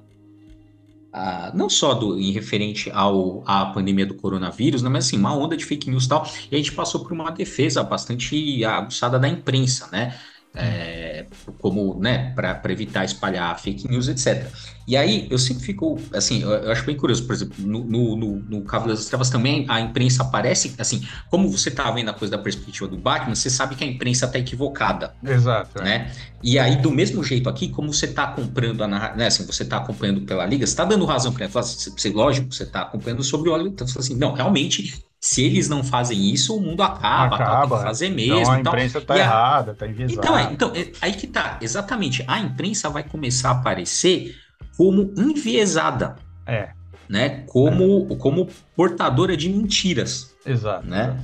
não 1.54 1.68
só 1.68 1.94
do, 1.94 2.18
em 2.18 2.32
referente 2.32 2.90
ao, 2.90 3.42
à 3.46 3.66
pandemia 3.66 4.06
do 4.06 4.14
coronavírus, 4.14 4.82
né, 4.82 4.88
mas 4.88 5.06
assim, 5.06 5.16
uma 5.18 5.34
onda 5.34 5.56
de 5.56 5.64
fake 5.64 5.90
news 5.90 6.04
e 6.04 6.08
tal, 6.08 6.26
e 6.50 6.54
a 6.54 6.58
gente 6.58 6.72
passou 6.72 7.02
por 7.02 7.12
uma 7.12 7.30
defesa 7.30 7.82
bastante 7.82 8.64
aguçada 8.64 9.18
da 9.18 9.28
imprensa, 9.28 9.88
né? 9.92 10.18
É, 10.58 11.26
como, 11.58 11.98
né, 12.00 12.32
para 12.34 12.72
evitar 12.72 13.04
espalhar 13.04 13.58
fake 13.60 13.88
news, 13.88 14.08
etc. 14.08 14.46
E 14.86 14.96
aí 14.96 15.28
eu 15.30 15.38
sempre 15.38 15.62
fico, 15.62 16.00
assim, 16.14 16.42
eu, 16.42 16.50
eu 16.50 16.72
acho 16.72 16.84
bem 16.84 16.96
curioso, 16.96 17.26
por 17.26 17.34
exemplo, 17.34 17.54
no, 17.58 17.84
no, 17.84 18.16
no, 18.16 18.36
no 18.36 18.62
Cavaleiro 18.62 18.98
das 18.98 19.06
Trevas 19.06 19.28
também 19.28 19.66
a 19.68 19.80
imprensa 19.80 20.22
aparece, 20.22 20.74
assim, 20.78 21.06
como 21.30 21.50
você 21.50 21.70
tá 21.70 21.90
vendo 21.90 22.08
a 22.08 22.14
coisa 22.14 22.36
da 22.36 22.42
perspectiva 22.42 22.88
do 22.88 22.96
Batman, 22.96 23.34
você 23.34 23.50
sabe 23.50 23.74
que 23.74 23.84
a 23.84 23.86
imprensa 23.86 24.26
tá 24.26 24.38
equivocada. 24.38 25.14
Exato. 25.22 25.80
É. 25.80 25.84
Né? 25.84 25.94
É. 25.94 26.28
E 26.42 26.58
aí, 26.58 26.76
do 26.76 26.90
mesmo 26.90 27.22
jeito 27.22 27.48
aqui, 27.48 27.68
como 27.68 27.92
você 27.92 28.06
tá 28.06 28.24
acompanhando 28.24 28.82
a 28.82 28.88
narrativa, 28.88 29.18
né, 29.18 29.26
assim, 29.26 29.44
você 29.44 29.64
tá 29.64 29.76
acompanhando 29.76 30.22
pela 30.22 30.46
Liga, 30.46 30.66
você 30.66 30.74
tá 30.74 30.84
dando 30.84 31.04
razão 31.04 31.32
para 31.32 31.44
ela, 31.44 31.52
você, 31.52 32.10
lógico, 32.10 32.54
você 32.54 32.64
tá 32.64 32.82
acompanhando 32.82 33.22
sobre 33.22 33.50
o 33.50 33.52
óleo, 33.52 33.68
então 33.68 33.86
você 33.86 33.92
fala 33.92 34.04
assim, 34.04 34.16
não, 34.16 34.32
realmente 34.32 35.04
se 35.20 35.44
eles 35.44 35.68
não 35.68 35.82
fazem 35.82 36.32
isso, 36.32 36.56
o 36.56 36.60
mundo 36.60 36.82
acaba, 36.82 37.34
acaba 37.34 37.68
tem 37.68 37.78
que 37.78 37.84
fazer 37.84 38.06
então 38.06 38.16
mesmo. 38.16 38.40
Então 38.40 38.52
a 38.52 38.60
imprensa 38.60 38.98
está 38.98 39.18
errada, 39.18 39.72
está 39.72 39.86
enviesada. 39.86 40.20
Então, 40.20 40.38
é, 40.38 40.52
então 40.52 40.72
é, 40.74 40.92
aí 41.00 41.12
que 41.12 41.26
tá, 41.26 41.58
exatamente. 41.60 42.24
A 42.26 42.38
imprensa 42.38 42.88
vai 42.88 43.02
começar 43.02 43.50
a 43.50 43.52
aparecer 43.52 44.36
como 44.76 45.12
enviesada. 45.16 46.16
É. 46.46 46.70
Né? 47.08 47.44
Como, 47.46 48.06
é. 48.10 48.16
como 48.16 48.48
portadora 48.76 49.36
de 49.36 49.48
mentiras. 49.48 50.36
Exato. 50.46 50.86
Né? 50.86 51.16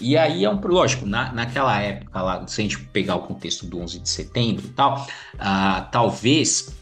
E 0.00 0.16
aí 0.16 0.44
é 0.44 0.50
um. 0.50 0.58
Lógico, 0.60 1.04
na, 1.04 1.32
naquela 1.32 1.78
época 1.80 2.22
lá, 2.22 2.46
se 2.46 2.60
a 2.60 2.64
gente 2.64 2.78
pegar 2.78 3.16
o 3.16 3.20
contexto 3.20 3.66
do 3.66 3.78
11 3.80 4.00
de 4.00 4.08
setembro 4.08 4.64
e 4.64 4.70
tal, 4.70 5.06
uh, 5.34 5.90
talvez 5.90 6.74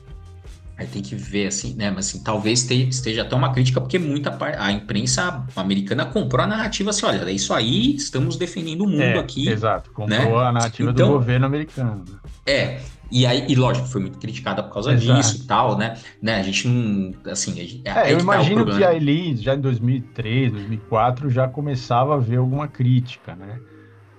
Aí 0.81 0.87
tem 0.87 1.03
que 1.03 1.15
ver 1.15 1.49
assim, 1.49 1.75
né? 1.75 1.91
Mas 1.91 2.09
assim, 2.09 2.25
talvez 2.25 2.69
esteja 2.71 3.21
até 3.21 3.37
uma 3.37 3.53
crítica, 3.53 3.83
porque 3.83 3.99
muita 3.99 4.35
a 4.59 4.73
imprensa 4.73 5.45
americana 5.55 6.07
comprou 6.07 6.43
a 6.43 6.47
narrativa 6.47 6.89
assim: 6.89 7.05
olha, 7.05 7.29
é 7.29 7.33
isso 7.33 7.53
aí, 7.53 7.95
estamos 7.95 8.39
defendendo 8.39 8.85
o 8.85 8.89
mundo 8.89 9.03
é, 9.03 9.19
aqui. 9.19 9.47
Exato, 9.47 9.91
comprou 9.91 10.41
né? 10.41 10.47
a 10.47 10.51
narrativa 10.51 10.91
então, 10.91 11.09
do 11.09 11.13
governo 11.13 11.45
americano. 11.45 12.03
É, 12.47 12.81
e 13.13 13.27
aí, 13.27 13.45
e 13.47 13.55
lógico, 13.55 13.89
foi 13.89 14.01
muito 14.01 14.19
criticada 14.19 14.63
por 14.63 14.73
causa 14.73 14.95
exato. 14.95 15.21
disso 15.21 15.45
e 15.45 15.47
tal, 15.47 15.77
né? 15.77 15.99
né? 16.23 16.37
A 16.41 16.43
gente 16.43 16.67
não. 16.67 17.13
Assim, 17.31 17.55
gente, 17.55 17.83
é, 17.85 17.91
é 17.91 18.13
eu 18.15 18.17
que 18.17 18.25
tá 18.25 18.35
imagino 18.35 18.65
que 18.65 18.83
ali, 18.83 19.37
já 19.37 19.55
em 19.55 19.61
2003, 19.61 20.51
2004, 20.51 21.29
já 21.29 21.47
começava 21.47 22.15
a 22.15 22.19
ver 22.19 22.37
alguma 22.37 22.67
crítica, 22.67 23.37
né? 23.37 23.61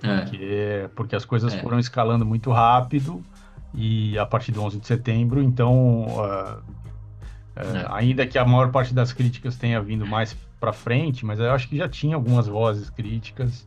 É. 0.04 0.18
Porque, 0.20 0.90
porque 0.96 1.16
as 1.16 1.26
coisas 1.26 1.56
é. 1.56 1.58
foram 1.58 1.80
escalando 1.80 2.24
muito 2.24 2.52
rápido 2.52 3.24
e 3.74 4.18
a 4.18 4.26
partir 4.26 4.52
do 4.52 4.62
11 4.62 4.80
de 4.80 4.88
setembro, 4.88 5.42
então, 5.42 6.06
uh, 6.08 6.58
uh, 6.60 7.94
ainda 7.94 8.28
que 8.28 8.38
a 8.38 8.46
maior 8.46 8.72
parte 8.72 8.94
das 8.94 9.14
críticas 9.14 9.56
tenha 9.56 9.82
vindo 9.82 10.06
mais 10.06 10.36
para 10.60 10.74
frente, 10.74 11.26
mas 11.26 11.40
eu 11.40 11.52
acho 11.52 11.68
que 11.68 11.78
já 11.78 11.90
tinha 11.90 12.16
algumas 12.16 12.48
vozes 12.48 12.90
críticas, 12.90 13.66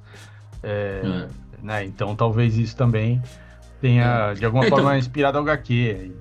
é, 0.62 1.02
é. 1.04 1.28
né? 1.62 1.84
Então 1.84 2.14
talvez 2.14 2.56
isso 2.56 2.76
também 2.76 3.20
tenha 3.80 4.30
é. 4.30 4.34
de 4.34 4.44
alguma 4.44 4.64
então, 4.64 4.78
forma 4.78 4.96
inspirado 4.96 5.38
ao 5.38 5.44
HQ. 5.44 6.12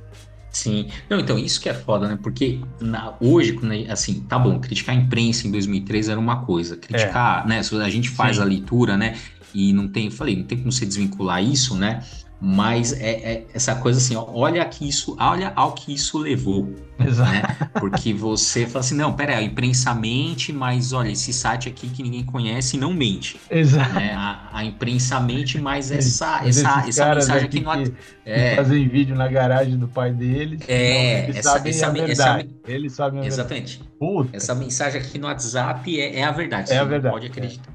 Sim, 0.49 0.87
não, 1.09 1.19
então 1.19 1.37
isso 1.37 1.59
que 1.59 1.67
é 1.67 1.73
foda, 1.73 2.07
né? 2.07 2.17
Porque 2.21 2.59
na, 2.79 3.13
hoje, 3.19 3.57
assim, 3.89 4.21
tá 4.21 4.37
bom, 4.37 4.59
criticar 4.59 4.95
a 4.95 4.97
imprensa 4.97 5.47
em 5.47 5.51
2003 5.51 6.09
era 6.09 6.19
uma 6.19 6.41
coisa, 6.43 6.77
criticar, 6.77 7.43
é. 7.45 7.47
né? 7.47 7.59
A 7.59 7.89
gente 7.89 8.09
faz 8.09 8.37
Sim. 8.37 8.43
a 8.43 8.45
leitura, 8.45 8.95
né? 8.95 9.15
E 9.53 9.71
não 9.73 9.87
tem, 9.87 10.09
falei, 10.09 10.35
não 10.35 10.43
tem 10.43 10.57
como 10.57 10.71
você 10.71 10.85
desvincular 10.85 11.43
isso, 11.43 11.75
né? 11.75 12.03
mas 12.45 12.91
é, 12.91 13.11
é, 13.11 13.43
essa 13.53 13.73
coisa 13.73 13.99
assim, 13.99 14.17
ó, 14.17 14.25
olha 14.33 14.65
que 14.65 14.85
isso, 14.85 15.15
olha 15.17 15.53
ao 15.55 15.71
que 15.71 15.93
isso 15.93 16.17
levou, 16.17 16.75
Exato. 16.99 17.31
né? 17.31 17.41
Porque 17.79 18.13
você 18.13 18.65
fala 18.65 18.81
assim, 18.81 18.95
não, 18.95 19.13
pera, 19.13 19.37
a 19.37 19.41
imprensa 19.41 19.93
mente, 19.93 20.51
mas 20.51 20.91
olha, 20.91 21.07
esse 21.07 21.31
site 21.31 21.69
aqui 21.69 21.87
que 21.87 22.03
ninguém 22.03 22.25
conhece 22.25 22.75
não 22.75 22.93
mente. 22.93 23.39
Exato. 23.49 23.93
Né? 23.93 24.13
A, 24.13 24.49
a 24.51 24.65
imprensa 24.65 25.21
mente, 25.21 25.57
mas 25.57 25.89
essa, 25.89 26.45
essa, 26.45 26.83
essa 26.85 27.15
mensagem 27.15 27.45
aqui, 27.47 27.61
não... 27.61 27.81
Que, 27.81 27.93
é, 28.25 28.57
fazem 28.57 28.89
vídeo 28.89 29.15
na 29.15 29.29
garagem 29.29 29.77
do 29.77 29.87
pai 29.87 30.11
deles, 30.11 30.59
é, 30.67 31.23
eles 31.23 31.37
essa, 31.37 31.51
sabem 31.51 31.71
essa, 31.71 31.87
a 31.87 31.89
verdade. 31.91 32.49
Essa, 32.61 32.71
eles 32.73 32.91
sabem 32.91 33.21
a 33.21 33.25
exatamente. 33.25 33.81
verdade. 34.01 34.29
Essa 34.33 34.53
mensagem 34.53 34.99
aqui 34.99 35.17
no 35.17 35.27
WhatsApp 35.27 35.97
é, 35.97 36.19
é 36.19 36.23
a 36.25 36.31
verdade. 36.31 36.73
É 36.73 36.77
a 36.77 36.83
verdade. 36.83 37.13
pode 37.13 37.27
acreditar. 37.27 37.71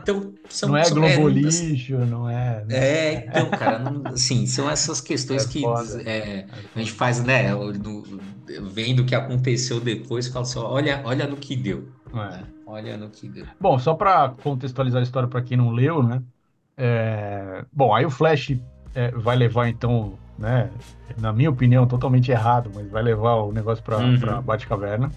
Então, 0.00 0.32
são, 0.48 0.68
não 0.68 0.76
é 0.76 0.84
são, 0.84 1.04
é, 1.04 1.16
lixo, 1.28 1.98
não 1.98 2.28
é. 2.30 2.64
Não 2.68 2.76
é, 2.76 3.14
é, 3.14 3.26
então, 3.26 3.50
cara, 3.50 3.78
não, 3.78 4.12
assim, 4.12 4.46
são 4.46 4.70
essas 4.70 5.00
questões 5.00 5.44
é 5.44 5.48
que 5.48 5.64
é, 6.06 6.46
a 6.74 6.78
gente 6.78 6.92
faz, 6.92 7.22
né? 7.22 7.52
No, 7.52 8.02
vendo 8.72 9.00
o 9.00 9.04
que 9.04 9.14
aconteceu 9.14 9.80
depois, 9.80 10.28
fala 10.28 10.44
assim, 10.44 10.58
olha, 10.58 11.02
olha 11.04 11.26
no 11.26 11.36
que 11.36 11.56
deu. 11.56 11.88
É. 12.14 12.44
Olha 12.66 12.96
no 12.96 13.08
que 13.10 13.28
deu. 13.28 13.46
Bom, 13.60 13.78
só 13.78 13.94
para 13.94 14.28
contextualizar 14.42 15.00
a 15.00 15.02
história 15.02 15.28
para 15.28 15.42
quem 15.42 15.56
não 15.56 15.70
leu, 15.70 16.02
né? 16.02 16.22
É, 16.76 17.64
bom, 17.72 17.94
aí 17.94 18.04
o 18.04 18.10
Flash 18.10 18.56
vai 19.16 19.36
levar 19.36 19.68
então, 19.68 20.16
né? 20.38 20.70
Na 21.18 21.32
minha 21.32 21.50
opinião, 21.50 21.86
totalmente 21.86 22.30
errado, 22.30 22.70
mas 22.72 22.88
vai 22.88 23.02
levar 23.02 23.34
o 23.36 23.52
negócio 23.52 23.82
para 23.82 23.98
uhum. 23.98 24.42
Batcaverna. 24.42 25.10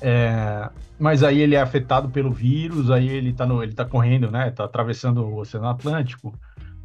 É, 0.00 0.68
mas 0.98 1.22
aí 1.22 1.40
ele 1.40 1.54
é 1.54 1.60
afetado 1.60 2.08
pelo 2.08 2.30
vírus, 2.30 2.90
aí 2.90 3.08
ele 3.08 3.32
tá, 3.32 3.46
no, 3.46 3.62
ele 3.62 3.72
tá 3.72 3.84
correndo, 3.84 4.30
né? 4.30 4.50
Tá 4.50 4.64
atravessando 4.64 5.24
o 5.24 5.38
Oceano 5.38 5.68
Atlântico 5.68 6.34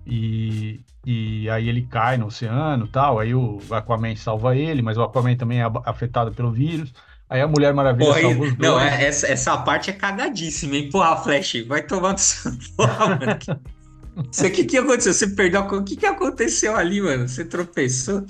e, 0.06 0.82
e 1.06 1.50
aí 1.50 1.68
ele 1.68 1.84
cai 1.84 2.18
no 2.18 2.28
oceano 2.28 2.88
tal. 2.88 3.20
Aí 3.20 3.34
o 3.34 3.60
Aquaman 3.72 4.16
salva 4.16 4.56
ele, 4.56 4.82
mas 4.82 4.98
o 4.98 5.04
Aquaman 5.04 5.36
também 5.36 5.62
é 5.62 5.72
afetado 5.86 6.32
pelo 6.32 6.52
vírus. 6.52 6.94
Aí 7.28 7.42
a 7.42 7.48
Mulher 7.48 7.74
Maravilha 7.74 8.06
Porra, 8.06 8.22
salva 8.22 8.44
os 8.44 8.54
dois. 8.54 8.60
Não, 8.60 8.80
é, 8.80 9.04
essa, 9.04 9.28
essa 9.28 9.58
parte 9.58 9.90
é 9.90 9.94
cagadíssima, 9.94 10.76
hein? 10.76 10.90
Porra, 10.92 11.18
Flash, 11.18 11.66
vai 11.68 11.82
tomar 11.82 12.14
no 12.14 12.18
seu... 12.20 12.52
Porra, 12.78 13.08
mano. 13.18 13.62
O 14.18 14.52
que, 14.52 14.64
que 14.64 14.78
aconteceu? 14.78 15.14
Você 15.14 15.28
perdeu. 15.28 15.62
O 15.62 15.84
que, 15.84 15.96
que 15.96 16.06
aconteceu 16.06 16.76
ali, 16.76 17.02
mano? 17.02 17.28
Você 17.28 17.44
tropeçou? 17.44 18.26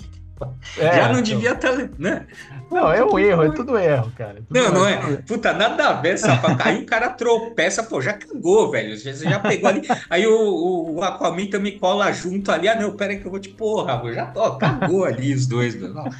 É, 0.77 0.95
Já 0.95 1.03
não 1.03 1.19
então... 1.19 1.21
devia 1.21 1.51
estar. 1.53 1.71
Tá, 1.71 1.89
né? 1.97 2.27
Não, 2.69 2.91
é 2.91 3.05
um 3.05 3.17
erro, 3.17 3.43
é 3.43 3.51
tudo 3.51 3.77
erro, 3.77 4.11
cara. 4.17 4.35
Tudo 4.47 4.59
não, 4.59 4.71
não 4.71 4.87
é. 4.87 4.97
Puta, 5.27 5.53
nada 5.53 5.89
a 5.89 5.93
ver, 5.93 6.17
sabe? 6.17 6.41
Aí 6.59 6.81
o 6.81 6.85
cara 6.85 7.09
tropeça, 7.09 7.83
pô, 7.83 8.01
já 8.01 8.13
cagou, 8.13 8.71
velho. 8.71 8.97
Você 8.97 9.13
já 9.13 9.39
pegou 9.39 9.69
ali. 9.69 9.81
Aí 10.09 10.27
o, 10.27 10.95
o 10.95 11.03
Aquaman 11.03 11.47
também 11.47 11.77
cola 11.77 12.11
junto 12.11 12.51
ali. 12.51 12.67
Ah, 12.67 12.75
não, 12.75 12.95
pera 12.95 13.13
aí 13.13 13.19
que 13.19 13.25
eu 13.25 13.31
vou 13.31 13.39
te. 13.39 13.49
Porra, 13.49 14.01
já 14.13 14.31
ó, 14.35 14.51
cagou 14.51 15.05
ali 15.05 15.33
os 15.33 15.47
dois, 15.47 15.75
meu. 15.75 15.93
Né? 15.93 16.11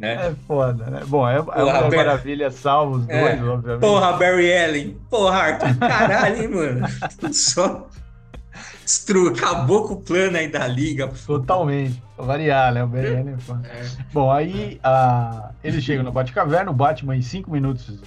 É 0.00 0.34
foda, 0.46 0.86
né? 0.86 1.02
Bom, 1.06 1.28
é, 1.28 1.40
porra, 1.40 1.58
é 1.58 1.62
uma 1.62 1.82
Bar... 1.82 1.96
maravilha, 1.96 2.50
salva 2.50 2.96
os 2.96 3.08
é. 3.08 3.20
dois, 3.20 3.40
é. 3.40 3.44
obviamente. 3.44 3.80
Porra, 3.80 4.12
Barry 4.14 4.56
Allen. 4.56 4.98
Porra, 5.08 5.38
Arthur, 5.38 5.78
caralho, 5.78 6.42
hein, 6.42 6.48
mano. 6.48 6.86
Só. 7.32 7.88
Destru... 8.84 9.28
Acabou 9.28 9.88
com 9.88 9.94
o 9.94 10.00
plano 10.00 10.36
aí 10.36 10.48
da 10.48 10.66
liga. 10.66 11.08
Totalmente. 11.26 12.02
Pra 12.16 12.24
variar, 12.24 12.72
né? 12.72 12.84
O 12.84 12.86
BN 12.86 13.30
é. 13.30 13.36
Bom, 14.12 14.30
aí 14.30 14.78
a... 14.82 15.50
ele 15.62 15.80
chega 15.80 16.02
no 16.02 16.12
Batcaverna, 16.12 16.70
o 16.70 16.74
Batman 16.74 17.16
em 17.16 17.22
cinco 17.22 17.50
minutos 17.50 18.00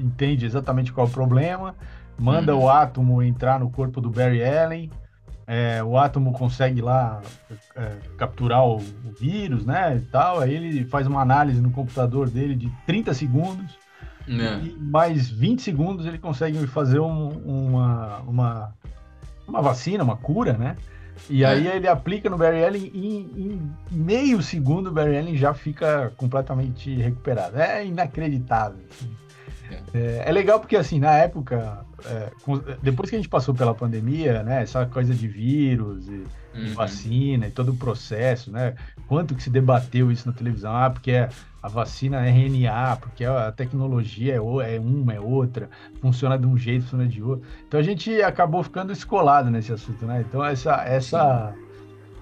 entende 0.00 0.46
exatamente 0.46 0.92
qual 0.92 1.06
é 1.06 1.10
o 1.10 1.12
problema, 1.12 1.74
manda 2.18 2.54
uhum. 2.54 2.62
o 2.62 2.68
Átomo 2.70 3.22
entrar 3.22 3.60
no 3.60 3.70
corpo 3.70 4.00
do 4.00 4.10
Barry 4.10 4.42
Allen, 4.42 4.90
é, 5.46 5.82
o 5.82 5.98
Átomo 5.98 6.32
consegue 6.32 6.80
lá 6.80 7.20
é, 7.76 7.96
capturar 8.16 8.64
o, 8.64 8.76
o, 8.76 9.12
vírus, 9.18 9.64
né, 9.66 9.96
e 9.96 10.00
tal, 10.10 10.40
aí 10.40 10.54
ele 10.54 10.84
faz 10.84 11.06
uma 11.06 11.20
análise 11.20 11.60
no 11.60 11.70
computador 11.70 12.30
dele 12.30 12.54
de 12.54 12.70
30 12.86 13.14
segundos, 13.14 13.78
é. 14.28 14.64
e 14.64 14.76
mais 14.80 15.28
20 15.28 15.60
segundos 15.60 16.06
ele 16.06 16.18
consegue 16.18 16.66
fazer 16.66 17.00
um, 17.00 17.28
uma, 17.28 18.18
uma 18.20 18.74
uma 19.50 19.62
vacina, 19.62 20.02
uma 20.02 20.16
cura, 20.16 20.54
né? 20.54 20.76
E 21.28 21.44
é. 21.44 21.46
aí 21.46 21.66
ele 21.66 21.86
aplica 21.86 22.30
no 22.30 22.38
Barry 22.38 22.64
Allen 22.64 22.90
e 22.94 23.16
em, 23.18 23.72
meio 23.90 24.42
segundo 24.42 24.88
o 24.88 24.92
Barry 24.92 25.18
Allen 25.18 25.36
já 25.36 25.52
fica 25.52 26.12
completamente 26.16 26.94
recuperado. 26.94 27.58
É 27.58 27.84
inacreditável. 27.84 28.80
Assim. 28.90 29.20
É, 29.94 30.24
é, 30.26 30.32
legal 30.32 30.58
porque, 30.58 30.76
assim, 30.76 30.98
na 30.98 31.12
época, 31.12 31.84
é, 32.04 32.30
depois 32.82 33.08
que 33.08 33.16
a 33.16 33.18
gente 33.18 33.28
passou 33.28 33.54
pela 33.54 33.74
pandemia, 33.74 34.42
né, 34.42 34.62
essa 34.62 34.86
coisa 34.86 35.14
de 35.14 35.28
vírus 35.28 36.08
e, 36.08 36.24
uhum. 36.54 36.74
vacina 36.74 37.46
e 37.46 37.50
todo 37.50 37.72
o 37.72 37.76
processo, 37.76 38.50
né, 38.50 38.74
quanto 39.06 39.34
que 39.34 39.42
se 39.42 39.50
debateu 39.50 40.10
isso 40.10 40.28
na 40.28 40.34
televisão, 40.34 40.74
ah, 40.74 40.90
porque 40.90 41.28
a 41.62 41.68
vacina 41.68 42.26
é 42.26 42.30
RNA, 42.30 42.96
porque 42.96 43.24
a 43.24 43.52
tecnologia 43.52 44.34
é, 44.34 44.36
é 44.36 44.80
uma, 44.80 45.12
é 45.12 45.20
outra, 45.20 45.68
funciona 46.00 46.38
de 46.38 46.46
um 46.46 46.56
jeito, 46.56 46.82
funciona 46.82 47.06
de 47.06 47.22
outro. 47.22 47.46
Então 47.66 47.78
a 47.78 47.82
gente 47.82 48.22
acabou 48.22 48.62
ficando 48.62 48.92
escolado 48.92 49.50
nesse 49.50 49.72
assunto, 49.72 50.06
né, 50.06 50.24
então 50.26 50.44
essa, 50.44 50.82
essa, 50.84 51.54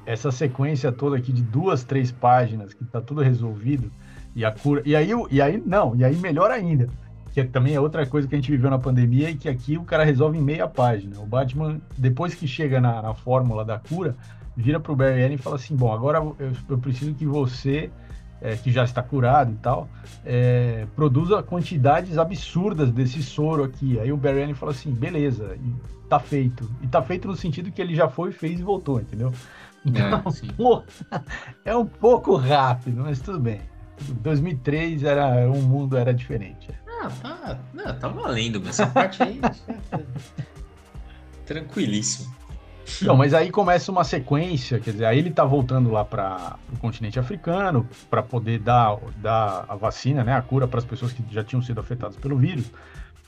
essa 0.04 0.32
sequência 0.32 0.90
toda 0.90 1.16
aqui 1.16 1.32
de 1.32 1.42
duas, 1.42 1.84
três 1.84 2.10
páginas, 2.10 2.74
que 2.74 2.84
tá 2.84 3.00
tudo 3.00 3.22
resolvido, 3.22 3.90
e 4.34 4.44
a 4.44 4.50
cura, 4.50 4.82
e 4.84 4.94
aí, 4.96 5.10
e 5.30 5.40
aí 5.40 5.62
não, 5.64 5.94
e 5.96 6.04
aí 6.04 6.16
melhor 6.16 6.50
ainda, 6.50 6.88
que 7.32 7.44
também 7.44 7.74
é 7.74 7.80
outra 7.80 8.04
coisa 8.06 8.26
que 8.26 8.34
a 8.34 8.38
gente 8.38 8.50
viveu 8.50 8.70
na 8.70 8.78
pandemia 8.78 9.30
e 9.30 9.36
que 9.36 9.48
aqui 9.48 9.78
o 9.78 9.84
cara 9.84 10.04
resolve 10.04 10.38
em 10.38 10.42
meia 10.42 10.66
página. 10.66 11.20
O 11.20 11.26
Batman, 11.26 11.80
depois 11.96 12.34
que 12.34 12.48
chega 12.48 12.80
na, 12.80 13.00
na 13.00 13.14
fórmula 13.14 13.64
da 13.64 13.78
cura, 13.78 14.16
vira 14.56 14.80
para 14.80 14.92
o 14.92 14.96
Barry 14.96 15.22
Allen 15.22 15.34
e 15.34 15.38
fala 15.38 15.56
assim, 15.56 15.76
bom, 15.76 15.92
agora 15.92 16.18
eu, 16.18 16.52
eu 16.68 16.78
preciso 16.78 17.14
que 17.14 17.24
você, 17.24 17.90
é, 18.40 18.56
que 18.56 18.70
já 18.70 18.84
está 18.84 19.02
curado 19.02 19.52
e 19.52 19.56
tal, 19.56 19.88
é, 20.24 20.86
produza 20.94 21.42
quantidades 21.42 22.18
absurdas 22.18 22.90
desse 22.90 23.22
soro 23.22 23.64
aqui. 23.64 23.98
Aí 23.98 24.12
o 24.12 24.16
Barry 24.16 24.42
Allen 24.42 24.54
fala 24.54 24.72
assim, 24.72 24.92
beleza, 24.92 25.56
tá 26.08 26.18
feito. 26.18 26.70
E 26.82 26.86
tá 26.86 27.02
feito 27.02 27.28
no 27.28 27.36
sentido 27.36 27.70
que 27.70 27.80
ele 27.80 27.94
já 27.94 28.08
foi, 28.08 28.32
fez 28.32 28.60
e 28.60 28.62
voltou, 28.62 29.00
entendeu? 29.00 29.32
Então, 29.84 30.22
é, 31.64 31.70
é 31.70 31.76
um 31.76 31.86
pouco 31.86 32.36
rápido, 32.36 33.02
mas 33.04 33.20
tudo 33.20 33.38
bem. 33.40 33.60
2003 34.20 35.02
era 35.02 35.50
um 35.50 35.62
mundo 35.62 35.96
era 35.96 36.14
diferente. 36.14 36.70
Ah, 37.00 37.10
tá, 37.22 37.58
não, 37.74 37.98
tá 37.98 38.08
valendo, 38.08 38.66
essa 38.68 38.86
parte 38.86 39.22
aí. 39.22 39.40
Tranquilíssimo. 41.46 42.37
Não, 43.02 43.16
mas 43.16 43.34
aí 43.34 43.50
começa 43.50 43.90
uma 43.90 44.04
sequência, 44.04 44.78
quer 44.78 44.92
dizer, 44.92 45.04
aí 45.04 45.18
ele 45.18 45.30
tá 45.30 45.44
voltando 45.44 45.90
lá 45.90 46.04
para 46.04 46.56
o 46.72 46.78
continente 46.78 47.18
africano 47.18 47.88
para 48.08 48.22
poder 48.22 48.58
dar, 48.58 48.96
dar 49.16 49.64
a 49.68 49.76
vacina, 49.76 50.24
né, 50.24 50.34
a 50.34 50.42
cura 50.42 50.66
para 50.66 50.78
as 50.78 50.84
pessoas 50.84 51.12
que 51.12 51.22
já 51.30 51.44
tinham 51.44 51.62
sido 51.62 51.80
afetadas 51.80 52.16
pelo 52.16 52.36
vírus. 52.36 52.70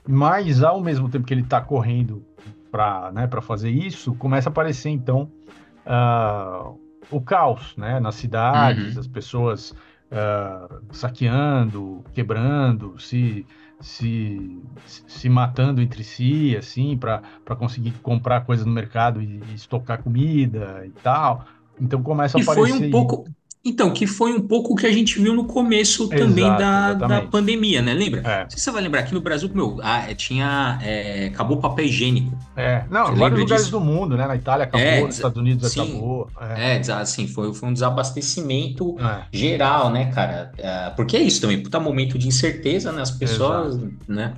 Mas 0.07 0.63
ao 0.63 0.81
mesmo 0.81 1.09
tempo 1.09 1.27
que 1.27 1.35
ele 1.35 1.43
está 1.43 1.61
correndo 1.61 2.25
para 2.71 3.11
né, 3.13 3.29
fazer 3.43 3.71
isso, 3.71 4.15
começa 4.15 4.49
a 4.49 4.51
aparecer 4.53 4.89
então 4.89 5.31
uh, 5.87 6.79
o 7.11 7.21
caos, 7.21 7.75
né, 7.77 8.01
nas 8.01 8.15
cidades, 8.15 8.95
uhum. 8.95 9.01
as 9.01 9.07
pessoas 9.07 9.75
uh, 10.11 10.83
saqueando, 10.93 12.05
quebrando, 12.15 12.99
se, 12.99 13.47
se, 13.81 14.63
se 14.85 15.29
matando 15.29 15.81
entre 15.81 16.05
si, 16.05 16.57
assim, 16.57 16.97
para 16.97 17.23
conseguir 17.57 17.93
comprar 18.03 18.43
coisas 18.43 18.67
no 18.67 18.73
mercado 18.73 19.23
e, 19.23 19.41
e, 19.51 19.55
estocar 19.55 20.03
comida 20.03 20.85
e 20.87 20.91
tal. 21.03 21.47
Então 21.81 22.03
começa 22.03 22.37
a 22.37 22.41
e 22.41 22.43
aparecer. 22.43 22.79
Foi 22.79 22.87
um 22.87 22.91
pouco, 22.91 23.25
então, 23.63 23.93
que 23.93 24.07
foi 24.07 24.33
um 24.33 24.41
pouco 24.41 24.73
o 24.73 24.77
que 24.77 24.87
a 24.87 24.93
gente 24.93 25.21
viu 25.21 25.35
no 25.35 25.45
começo 25.45 26.09
também 26.09 26.47
Exato, 26.47 26.99
da, 26.99 27.07
da 27.07 27.21
pandemia, 27.23 27.83
né? 27.83 27.93
Lembra? 27.93 28.23
É. 28.27 28.47
Se 28.49 28.59
você 28.59 28.71
vai 28.71 28.83
lembrar, 28.83 29.01
aqui 29.01 29.13
no 29.13 29.21
Brasil, 29.21 29.51
meu, 29.53 29.79
ah, 29.83 30.11
é, 30.11 30.15
tinha. 30.15 30.79
É, 30.83 31.27
acabou 31.27 31.59
o 31.59 31.61
papel 31.61 31.85
higiênico. 31.85 32.37
É, 32.57 32.85
não, 32.91 33.09
você 33.09 33.19
vários 33.19 33.39
lugares 33.39 33.65
disso? 33.67 33.79
do 33.79 33.85
mundo, 33.85 34.17
né? 34.17 34.27
Na 34.27 34.35
Itália 34.35 34.65
acabou, 34.65 34.87
é, 34.87 35.03
nos 35.03 35.15
Estados 35.15 35.37
Unidos 35.37 35.71
sim, 35.71 35.81
acabou. 35.81 36.31
É, 36.57 36.77
é 36.77 36.93
assim, 36.93 37.29
foi, 37.29 37.53
foi 37.53 37.69
um 37.69 37.73
desabastecimento 37.75 38.97
é. 38.99 39.25
geral, 39.31 39.91
né, 39.91 40.11
cara? 40.11 40.53
É, 40.57 40.91
porque 40.97 41.19
é 41.19 41.23
isso 41.23 41.43
também, 41.43 41.63
puta 41.63 41.79
momento 41.79 42.19
de 42.19 42.29
incerteza, 42.29 42.91
né? 42.93 43.03
As 43.03 43.11
pessoas, 43.11 43.77
Exato. 43.77 43.93
né? 44.09 44.35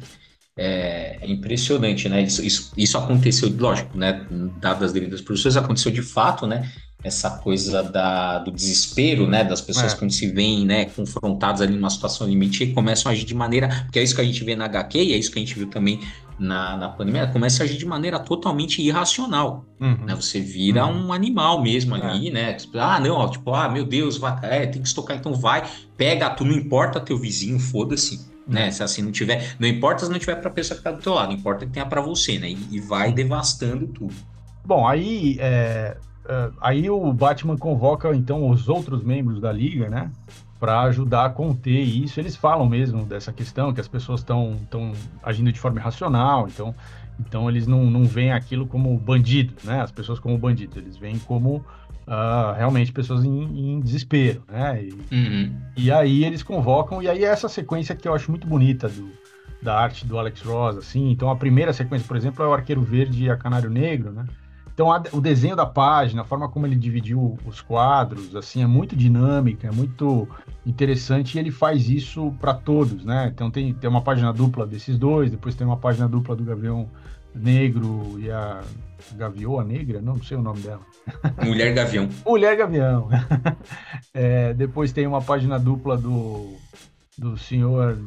É, 0.57 1.19
impressionante, 1.27 2.09
né? 2.09 2.23
Isso, 2.23 2.45
isso, 2.45 2.73
isso 2.77 2.99
aconteceu, 2.99 3.55
lógico, 3.59 3.97
né? 3.97 4.27
Dadas 4.61 4.85
as 4.85 4.93
devidas 4.93 5.21
produções, 5.21 5.57
aconteceu 5.57 5.91
de 5.91 6.03
fato, 6.03 6.47
né? 6.47 6.71
essa 7.05 7.31
coisa 7.31 7.83
da, 7.83 8.39
do 8.39 8.53
desespero, 8.53 9.27
né, 9.27 9.43
das 9.43 9.61
pessoas 9.61 9.93
é. 9.93 9.97
quando 9.97 10.13
se 10.13 10.29
veem, 10.29 10.65
né, 10.65 10.85
confrontadas 10.85 11.61
ali 11.61 11.75
numa 11.75 11.91
situação 11.91 12.29
limite 12.29 12.63
e 12.63 12.73
começam 12.73 13.11
a 13.11 13.13
agir 13.13 13.25
de 13.25 13.35
maneira, 13.35 13.69
porque 13.85 13.99
é 13.99 14.03
isso 14.03 14.15
que 14.15 14.21
a 14.21 14.25
gente 14.25 14.43
vê 14.45 14.55
na 14.55 14.67
HQ 14.67 14.99
e 14.99 15.13
é 15.13 15.17
isso 15.17 15.31
que 15.31 15.39
a 15.39 15.43
gente 15.43 15.55
viu 15.55 15.67
também 15.67 16.01
na, 16.39 16.77
na 16.77 16.89
pandemia, 16.89 17.27
começa 17.27 17.63
a 17.63 17.65
agir 17.65 17.77
de 17.77 17.87
maneira 17.87 18.19
totalmente 18.19 18.81
irracional, 18.81 19.65
uhum. 19.81 20.05
né, 20.05 20.15
você 20.15 20.41
vira 20.41 20.87
uhum. 20.87 21.09
um 21.09 21.13
animal 21.13 21.61
mesmo 21.61 21.95
ali, 21.95 22.29
é. 22.29 22.33
né, 22.33 22.53
tipo, 22.55 22.79
ah, 22.79 23.01
não, 23.01 23.17
ó, 23.17 23.29
tipo, 23.29 23.53
ah, 23.53 23.69
meu 23.69 23.85
Deus, 23.85 24.17
vai, 24.17 24.39
é, 24.43 24.67
tem 24.67 24.81
que 24.81 24.89
estocar, 24.89 25.17
então 25.17 25.35
vai, 25.35 25.69
pega, 25.97 26.31
tu 26.31 26.45
não 26.45 26.55
importa 26.55 27.01
teu 27.01 27.19
vizinho, 27.19 27.59
foda-se, 27.59 28.32
né? 28.47 28.71
Se 28.71 28.83
assim 28.83 29.03
não 29.03 29.13
tiver, 29.13 29.57
não 29.59 29.69
importa 29.69 30.05
se 30.05 30.11
não 30.11 30.19
tiver 30.19 30.37
para 30.37 30.51
a 30.51 30.53
pessoa 30.53 30.81
que 30.81 30.91
do 30.91 31.03
teu 31.03 31.15
lado, 31.15 31.33
importa 31.33 31.67
que 31.67 31.73
tenha 31.73 31.87
para 31.87 32.01
você, 32.01 32.39
né? 32.39 32.49
E, 32.49 32.77
e, 32.77 32.81
vai 32.81 33.13
devastando 33.13 33.87
tudo. 33.87 34.15
Bom, 34.65 34.87
aí 34.87 35.37
é, 35.41 35.97
Uh, 36.23 36.55
aí 36.61 36.89
o 36.89 37.13
Batman 37.13 37.57
convoca 37.57 38.15
então 38.15 38.49
os 38.49 38.69
outros 38.69 39.03
membros 39.03 39.41
da 39.41 39.51
liga, 39.51 39.89
né, 39.89 40.09
para 40.61 40.83
ajudar 40.83 41.25
a 41.25 41.31
conter 41.31 41.81
isso. 41.81 42.21
Eles 42.21 42.37
falam 42.37 42.69
mesmo 42.69 43.05
dessa 43.05 43.33
questão 43.33 43.73
que 43.73 43.81
as 43.81 43.89
pessoas 43.89 44.21
estão 44.21 44.57
estão 44.63 44.93
agindo 45.21 45.51
de 45.51 45.59
forma 45.59 45.81
irracional, 45.81 46.47
então 46.47 46.73
então 47.19 47.49
eles 47.49 47.67
não, 47.67 47.85
não 47.85 48.05
veem 48.05 48.33
aquilo 48.33 48.67
como 48.67 48.97
bandido, 48.99 49.55
né? 49.65 49.81
As 49.81 49.91
pessoas 49.91 50.19
como 50.19 50.39
bandido, 50.39 50.79
eles 50.79 50.97
veem 50.97 51.19
como 51.19 51.65
uh, 52.13 52.55
realmente 52.55 52.93
pessoas 52.93 53.25
em, 53.25 53.75
em 53.75 53.81
desespero, 53.81 54.43
né? 54.47 54.85
E, 54.85 55.15
uhum. 55.15 55.57
e, 55.77 55.91
aí 55.91 56.25
eles 56.25 56.43
convocam 56.43 57.03
e 57.03 57.09
aí 57.09 57.25
é 57.25 57.29
essa 57.29 57.49
sequência 57.49 57.97
que 57.97 58.07
eu 58.07 58.15
acho 58.15 58.31
muito 58.31 58.47
bonita 58.47 58.89
do, 58.89 59.11
da 59.63 59.79
arte 59.79 60.07
do 60.07 60.19
Alex 60.19 60.43
Ross, 60.43 60.77
assim. 60.77 61.11
Então 61.11 61.31
a 61.31 61.37
primeira 61.37 61.73
sequência, 61.73 62.07
por 62.07 62.17
exemplo, 62.17 62.45
é 62.45 62.49
o 62.49 62.53
Arqueiro 62.53 62.83
Verde 62.83 63.25
e 63.25 63.31
a 63.31 63.37
Canário 63.37 63.71
Negro, 63.71 64.13
né? 64.13 64.27
Então, 64.75 64.91
a, 64.91 65.03
o 65.13 65.21
desenho 65.21 65.55
da 65.55 65.67
página, 65.67 66.23
a 66.23 66.25
forma 66.25 66.49
como 66.49 66.67
ele 66.67 66.77
dividiu 66.77 67.39
os 67.45 67.61
quadros, 67.61 68.35
assim, 68.35 68.63
é 68.63 68.67
muito 68.67 68.97
dinâmica, 68.97 69.69
é 69.69 69.71
muito 69.71 70.27
interessante 70.65 71.35
e 71.35 71.39
ele 71.39 71.51
faz 71.51 71.91
isso 71.91 72.33
para 72.41 72.55
todos, 72.55 73.05
né? 73.05 73.31
Então, 73.33 73.51
tem, 73.51 73.75
tem 73.75 73.91
uma 73.91 74.01
página 74.01 74.33
dupla 74.33 74.67
desses 74.67 74.99
dois, 74.99 75.31
depois 75.31 75.55
tem 75.55 75.67
uma 75.67 75.77
página 75.77 76.09
dupla 76.09 76.35
do 76.35 76.43
Gavião 76.43 76.89
Negro 77.35 78.19
e 78.19 78.31
a 78.31 78.63
Gavioa 79.15 79.65
Negra, 79.65 80.01
não, 80.01 80.23
sei 80.23 80.37
o 80.37 80.43
nome 80.43 80.61
dela. 80.61 80.83
Mulher 81.45 81.75
Gavião. 81.75 82.09
Mulher 82.27 82.57
Gavião. 82.57 83.09
É, 84.15 84.53
depois 84.53 84.93
tem 84.93 85.07
uma 85.07 85.23
página 85.23 85.59
dupla 85.59 85.97
do, 85.97 86.55
do 87.17 87.35
senhor 87.39 87.99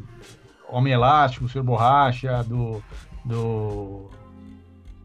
Homem 0.70 0.94
Elástico, 0.94 1.46
o 1.46 1.50
senhor 1.50 1.64
Borracha, 1.64 2.44
do, 2.44 2.80
do, 3.26 4.10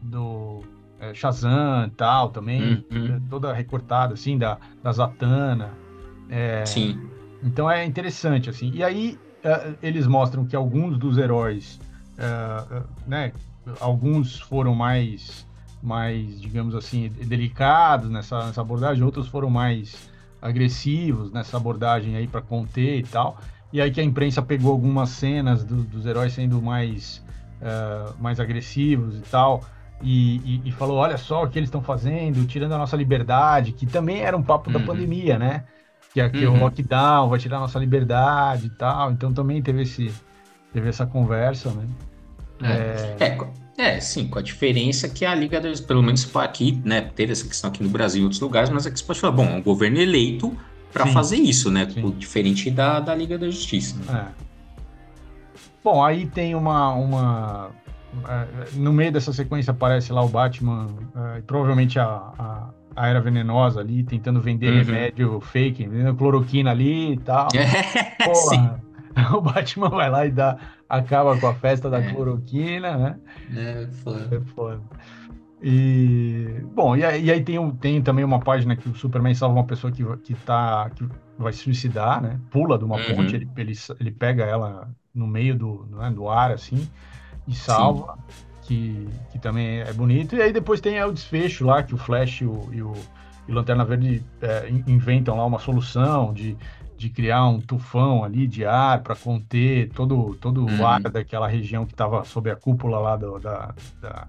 do 0.03 0.61
é, 1.01 1.15
Shazam 1.15 1.87
e 1.87 1.91
tal 1.91 2.29
também, 2.29 2.85
uhum. 2.93 3.19
toda 3.31 3.51
recortada, 3.51 4.13
assim, 4.13 4.37
da, 4.37 4.59
da 4.83 4.93
Zatanna. 4.93 5.71
É, 6.29 6.67
Sim. 6.67 7.01
Então 7.43 7.71
é 7.71 7.85
interessante, 7.85 8.51
assim. 8.51 8.71
E 8.75 8.85
aí 8.85 9.19
é, 9.43 9.73
eles 9.83 10.07
mostram 10.07 10.45
que 10.45 10.55
alguns 10.55 10.99
dos 10.99 11.17
heróis, 11.17 11.81
é, 12.19 12.25
é, 12.25 12.83
né, 13.07 13.33
alguns 13.81 14.41
foram 14.41 14.75
mais, 14.75 15.47
mais, 15.83 16.41
digamos 16.41 16.75
assim, 16.75 17.09
delicados 17.09 18.11
nessa, 18.11 18.47
nessa 18.47 18.61
abordagem, 18.61 19.03
outros 19.03 19.29
foram 19.29 19.51
mais 19.51 20.09
agressivos 20.41 21.31
nessa 21.33 21.57
abordagem 21.57 22.17
aí 22.17 22.27
para 22.27 22.41
conter 22.41 22.99
e 22.99 23.03
tal. 23.03 23.39
E 23.73 23.81
aí 23.81 23.91
que 23.91 24.01
a 24.01 24.05
imprensa 24.05 24.43
pegou 24.43 24.73
algumas 24.73 25.11
cenas 25.11 25.63
do, 25.63 25.83
dos 25.85 26.07
heróis 26.07 26.33
sendo 26.33 26.61
mais, 26.61 27.23
uh, 27.61 28.15
mais 28.21 28.41
agressivos 28.41 29.17
e 29.17 29.23
tal 29.23 29.63
e, 30.03 30.37
e, 30.39 30.63
e, 30.69 30.73
falou: 30.73 30.97
olha 30.97 31.17
só 31.17 31.45
o 31.45 31.49
que 31.49 31.59
eles 31.59 31.69
estão 31.69 31.83
fazendo, 31.83 32.47
tirando 32.47 32.73
a 32.73 32.79
nossa 32.79 32.97
liberdade, 32.97 33.73
que 33.73 33.87
também 33.87 34.21
era 34.21 34.37
um 34.37 34.43
papo 34.43 34.71
uhum. 34.71 34.79
da 34.79 34.85
pandemia, 34.85 35.39
né? 35.39 35.65
Que 36.13 36.21
aqui 36.21 36.45
uhum. 36.47 36.57
o 36.57 36.61
lockdown 36.61 37.29
vai 37.29 37.39
tirar 37.39 37.59
a 37.59 37.61
nossa 37.61 37.79
liberdade 37.79 38.67
e 38.67 38.71
tal. 38.71 39.13
Então 39.13 39.33
também 39.33 39.63
teve, 39.63 39.83
esse, 39.83 40.13
teve 40.73 40.89
essa 40.89 41.07
conversa, 41.07 41.71
né? 41.71 41.85
É, 42.63 43.17
é... 43.19 43.39
é, 43.79 43.97
é 43.97 44.01
sim, 44.01 44.29
com 44.29 44.39
a 44.39 44.43
diferença 44.43 45.09
que 45.09 45.25
a 45.25 45.35
Liga, 45.35 45.61
das, 45.61 45.81
pelo 45.81 46.03
menos 46.03 46.29
aqui, 46.37 46.81
né, 46.85 47.01
teve 47.01 47.33
essa 47.33 47.47
questão 47.47 47.71
aqui 47.71 47.83
no 47.83 47.89
Brasil 47.89 48.19
e 48.19 48.23
em 48.23 48.25
outros 48.25 48.41
lugares, 48.41 48.71
mas 48.71 48.87
aqui 48.87 48.99
você 48.99 49.05
pode 49.05 49.21
falar, 49.21 49.33
bom, 49.33 49.45
é 49.45 49.55
um 49.55 49.63
governo 49.63 49.99
eleito 49.99 50.57
para 50.93 51.07
fazer 51.07 51.37
isso, 51.37 51.71
né? 51.71 51.89
Sim. 51.89 52.11
Diferente 52.19 52.71
da, 52.71 53.01
da 53.01 53.15
Liga 53.15 53.39
da 53.39 53.47
Justiça. 53.47 53.97
Né? 53.97 54.27
É. 54.27 54.51
Bom, 55.83 56.05
aí 56.05 56.27
tem 56.27 56.55
uma, 56.55 56.93
uma 56.93 57.71
é, 58.29 58.47
no 58.75 58.93
meio 58.93 59.13
dessa 59.13 59.33
sequência 59.33 59.71
aparece 59.71 60.13
lá 60.13 60.23
o 60.23 60.29
Batman, 60.29 60.87
uh, 60.87 61.43
provavelmente 61.47 61.99
a, 61.99 62.05
a, 62.07 62.69
a, 62.97 63.09
Era 63.09 63.21
Venenosa 63.21 63.81
ali, 63.81 64.03
tentando 64.03 64.41
vender 64.41 64.71
uhum. 64.71 64.79
remédio 64.79 65.41
fake, 65.41 65.87
vendendo 65.87 66.15
cloroquina 66.17 66.71
ali 66.71 67.13
e 67.13 67.17
tal. 67.19 67.49
É, 67.55 68.25
Porra, 68.25 68.83
o 69.37 69.41
Batman 69.41 69.89
vai 69.89 70.11
lá 70.11 70.27
e 70.27 70.31
dá, 70.31 70.59
acaba 70.91 71.39
com 71.39 71.47
a 71.47 71.55
festa 71.57 71.89
da 71.89 72.01
é. 72.01 72.13
cloroquina, 72.13 72.99
né? 72.99 73.17
É, 73.57 73.87
foda. 74.03 74.37
É 74.37 74.41
foda. 74.41 74.81
E, 75.63 76.65
bom, 76.75 76.97
e 76.97 77.05
aí, 77.05 77.25
e 77.25 77.31
aí, 77.31 77.43
tem, 77.43 77.71
tem 77.73 78.03
também 78.03 78.25
uma 78.25 78.41
página 78.41 78.75
que 78.75 78.89
o 78.89 78.95
Superman 78.95 79.35
salva 79.35 79.57
uma 79.57 79.67
pessoa 79.67 79.93
que, 79.93 80.05
que, 80.19 80.35
tá, 80.35 80.91
que 80.91 81.07
vai 81.39 81.53
se 81.53 81.61
suicidar, 81.61 82.21
né? 82.21 82.41
Pula 82.51 82.79
de 82.79 82.85
uma 82.85 82.97
uhum. 82.97 83.17
ponte, 83.17 83.37
ele, 83.37 83.49
ele, 83.57 83.73
ele 84.01 84.11
pega 84.11 84.45
ela 84.45 84.91
no 85.15 85.27
meio 85.27 85.57
do, 85.57 85.87
né, 85.91 86.11
do 86.11 86.29
ar, 86.29 86.51
assim, 86.51 86.89
e 87.47 87.55
salva, 87.55 88.19
que, 88.63 89.07
que 89.31 89.39
também 89.39 89.81
é 89.81 89.93
bonito. 89.93 90.35
E 90.35 90.41
aí 90.41 90.53
depois 90.53 90.81
tem 90.81 91.03
o 91.03 91.13
desfecho 91.13 91.67
lá, 91.67 91.83
que 91.83 91.95
o 91.95 91.99
Flash 91.99 92.41
e 92.41 92.47
o, 92.47 92.69
e 92.73 92.83
o, 92.83 92.93
e 93.47 93.53
Lanterna 93.53 93.85
Verde 93.85 94.25
é, 94.41 94.71
inventam 94.87 95.37
lá 95.37 95.45
uma 95.45 95.59
solução 95.59 96.33
de, 96.33 96.57
de 97.01 97.09
criar 97.09 97.49
um 97.49 97.59
tufão 97.59 98.23
ali 98.23 98.47
de 98.47 98.63
ar 98.67 99.03
para 99.03 99.17
conter 99.17 99.89
todo, 99.95 100.37
todo 100.39 100.67
uhum. 100.67 100.81
o 100.81 100.87
ar 100.87 101.01
daquela 101.01 101.49
região 101.49 101.87
que 101.87 101.95
estava 101.95 102.23
sob 102.27 102.51
a 102.51 102.55
cúpula 102.55 102.99
lá 102.99 103.17
do, 103.17 103.39
da, 103.39 103.75
da, 104.03 104.29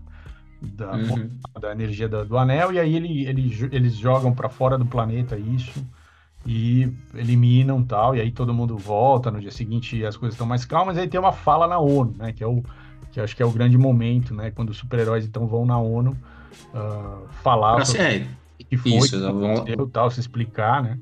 da, 0.62 0.92
uhum. 0.94 1.30
da 1.60 1.74
energia 1.74 2.08
do, 2.08 2.24
do, 2.24 2.38
anel. 2.38 2.72
E 2.72 2.80
aí 2.80 2.96
ele, 2.96 3.28
ele, 3.28 3.70
eles 3.74 3.96
jogam 3.96 4.34
para 4.34 4.48
fora 4.48 4.78
do 4.78 4.86
planeta 4.86 5.38
isso 5.38 5.86
e 6.46 6.90
eliminam 7.14 7.84
tal, 7.84 8.16
e 8.16 8.22
aí 8.22 8.32
todo 8.32 8.54
mundo 8.54 8.78
volta, 8.78 9.30
no 9.30 9.42
dia 9.42 9.52
seguinte 9.52 10.06
as 10.06 10.16
coisas 10.16 10.34
estão 10.34 10.48
mais 10.48 10.64
calmas, 10.64 10.98
aí 10.98 11.10
tem 11.10 11.20
uma 11.20 11.34
fala 11.34 11.68
na 11.68 11.78
ONU, 11.78 12.16
né, 12.18 12.32
que 12.32 12.42
é 12.42 12.48
o, 12.48 12.64
que 13.12 13.20
acho 13.20 13.36
que 13.36 13.44
é 13.44 13.46
o 13.46 13.52
grande 13.52 13.78
momento, 13.78 14.34
né? 14.34 14.50
Quando 14.50 14.70
os 14.70 14.78
super-heróis 14.78 15.26
então 15.26 15.46
vão 15.46 15.66
na 15.66 15.78
ONU 15.78 16.12
uh, 16.74 17.28
falar 17.44 17.86
sobre 17.86 18.02
é, 18.02 18.28
o 18.62 18.66
que 18.66 18.78
foi, 18.78 18.92
isso, 18.94 19.20
que 19.66 19.76
vão... 19.76 19.90
tal, 19.90 20.10
se 20.10 20.22
explicar, 20.22 20.82
né? 20.82 20.98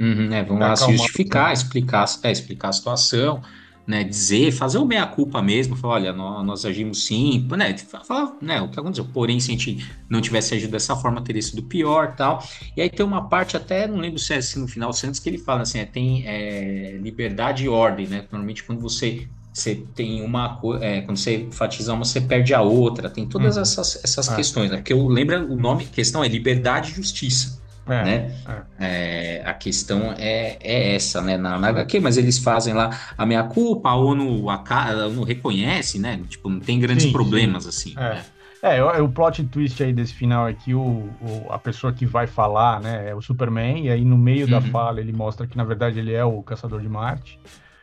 Uhum, 0.00 0.32
é, 0.32 0.42
vão 0.42 0.58
lá 0.58 0.74
se 0.74 0.90
justificar, 0.92 1.52
explicar, 1.52 2.06
é, 2.22 2.32
explicar 2.32 2.70
a 2.70 2.72
situação, 2.72 3.42
né? 3.86 4.02
Dizer, 4.02 4.50
fazer 4.50 4.78
o 4.78 4.86
meia-culpa 4.86 5.42
mesmo, 5.42 5.76
falar, 5.76 5.94
olha, 5.94 6.12
nós, 6.12 6.46
nós, 6.46 6.64
agimos 6.64 7.04
sim, 7.04 7.46
né? 7.50 7.76
Falar, 7.76 8.34
né? 8.40 8.62
O 8.62 8.68
que 8.68 8.80
aconteceu, 8.80 9.04
porém, 9.04 9.38
se 9.38 9.50
a 9.50 9.52
gente 9.52 9.86
não 10.08 10.22
tivesse 10.22 10.54
agido 10.54 10.70
dessa 10.70 10.96
forma, 10.96 11.20
teria 11.20 11.42
sido 11.42 11.62
pior 11.62 12.14
tal. 12.16 12.42
E 12.74 12.80
aí 12.80 12.88
tem 12.88 13.04
uma 13.04 13.28
parte, 13.28 13.58
até 13.58 13.86
não 13.86 13.98
lembro 13.98 14.18
se 14.18 14.32
é 14.32 14.38
assim 14.38 14.60
no 14.60 14.66
final, 14.66 14.90
Santos, 14.94 15.20
que 15.20 15.28
ele 15.28 15.38
fala 15.38 15.62
assim, 15.62 15.80
é, 15.80 15.84
tem 15.84 16.26
é, 16.26 16.98
liberdade 17.02 17.64
e 17.64 17.68
ordem, 17.68 18.06
né? 18.06 18.24
Normalmente 18.30 18.64
quando 18.64 18.80
você 18.80 19.28
você 19.52 19.74
tem 19.96 20.22
uma 20.22 20.60
é, 20.80 21.00
quando 21.02 21.18
você 21.18 21.42
enfatiza 21.42 21.92
uma, 21.92 22.04
você 22.04 22.20
perde 22.20 22.54
a 22.54 22.62
outra, 22.62 23.10
tem 23.10 23.26
todas 23.26 23.56
uhum. 23.56 23.62
essas, 23.62 24.02
essas 24.02 24.30
é. 24.30 24.36
questões, 24.36 24.70
né? 24.70 24.76
Porque 24.78 24.92
eu 24.92 25.06
lembro 25.08 25.52
o 25.52 25.56
nome, 25.56 25.84
questão 25.86 26.24
é 26.24 26.28
liberdade 26.28 26.92
e 26.92 26.94
justiça. 26.94 27.59
É, 27.92 28.04
né? 28.04 28.32
É. 28.78 29.40
é 29.40 29.42
a 29.44 29.54
questão 29.54 30.14
é, 30.16 30.58
é 30.60 30.94
essa, 30.94 31.20
né? 31.20 31.36
Na, 31.36 31.58
na 31.58 31.68
HQ, 31.68 32.00
mas 32.00 32.16
eles 32.16 32.38
fazem 32.38 32.74
lá 32.74 32.90
a 33.16 33.26
minha 33.26 33.44
culpa, 33.44 33.90
a 33.90 33.96
ONU, 33.96 34.48
a, 34.48 34.62
a 34.68 35.06
ONU 35.06 35.22
reconhece, 35.24 35.98
né? 35.98 36.20
Tipo, 36.28 36.48
não 36.48 36.60
tem 36.60 36.78
grandes 36.78 37.04
sim, 37.04 37.12
problemas 37.12 37.64
sim. 37.64 37.68
assim. 37.68 37.94
É. 37.96 38.14
Né? 38.14 38.24
É, 38.62 39.00
o, 39.00 39.08
plot 39.08 39.42
twist 39.44 39.82
aí 39.82 39.90
desse 39.90 40.12
final 40.12 40.46
é 40.46 40.52
que 40.52 40.74
o, 40.74 41.08
o, 41.20 41.46
a 41.48 41.58
pessoa 41.58 41.94
que 41.94 42.04
vai 42.04 42.26
falar, 42.26 42.78
né, 42.80 43.08
é 43.08 43.14
o 43.14 43.22
Superman, 43.22 43.86
e 43.86 43.90
aí 43.90 44.04
no 44.04 44.18
meio 44.18 44.44
uhum. 44.44 44.50
da 44.50 44.60
fala 44.60 45.00
ele 45.00 45.14
mostra 45.14 45.46
que 45.46 45.56
na 45.56 45.64
verdade 45.64 45.98
ele 45.98 46.12
é 46.12 46.22
o 46.22 46.42
Caçador 46.42 46.80
de 46.82 46.88
Marte. 46.88 47.40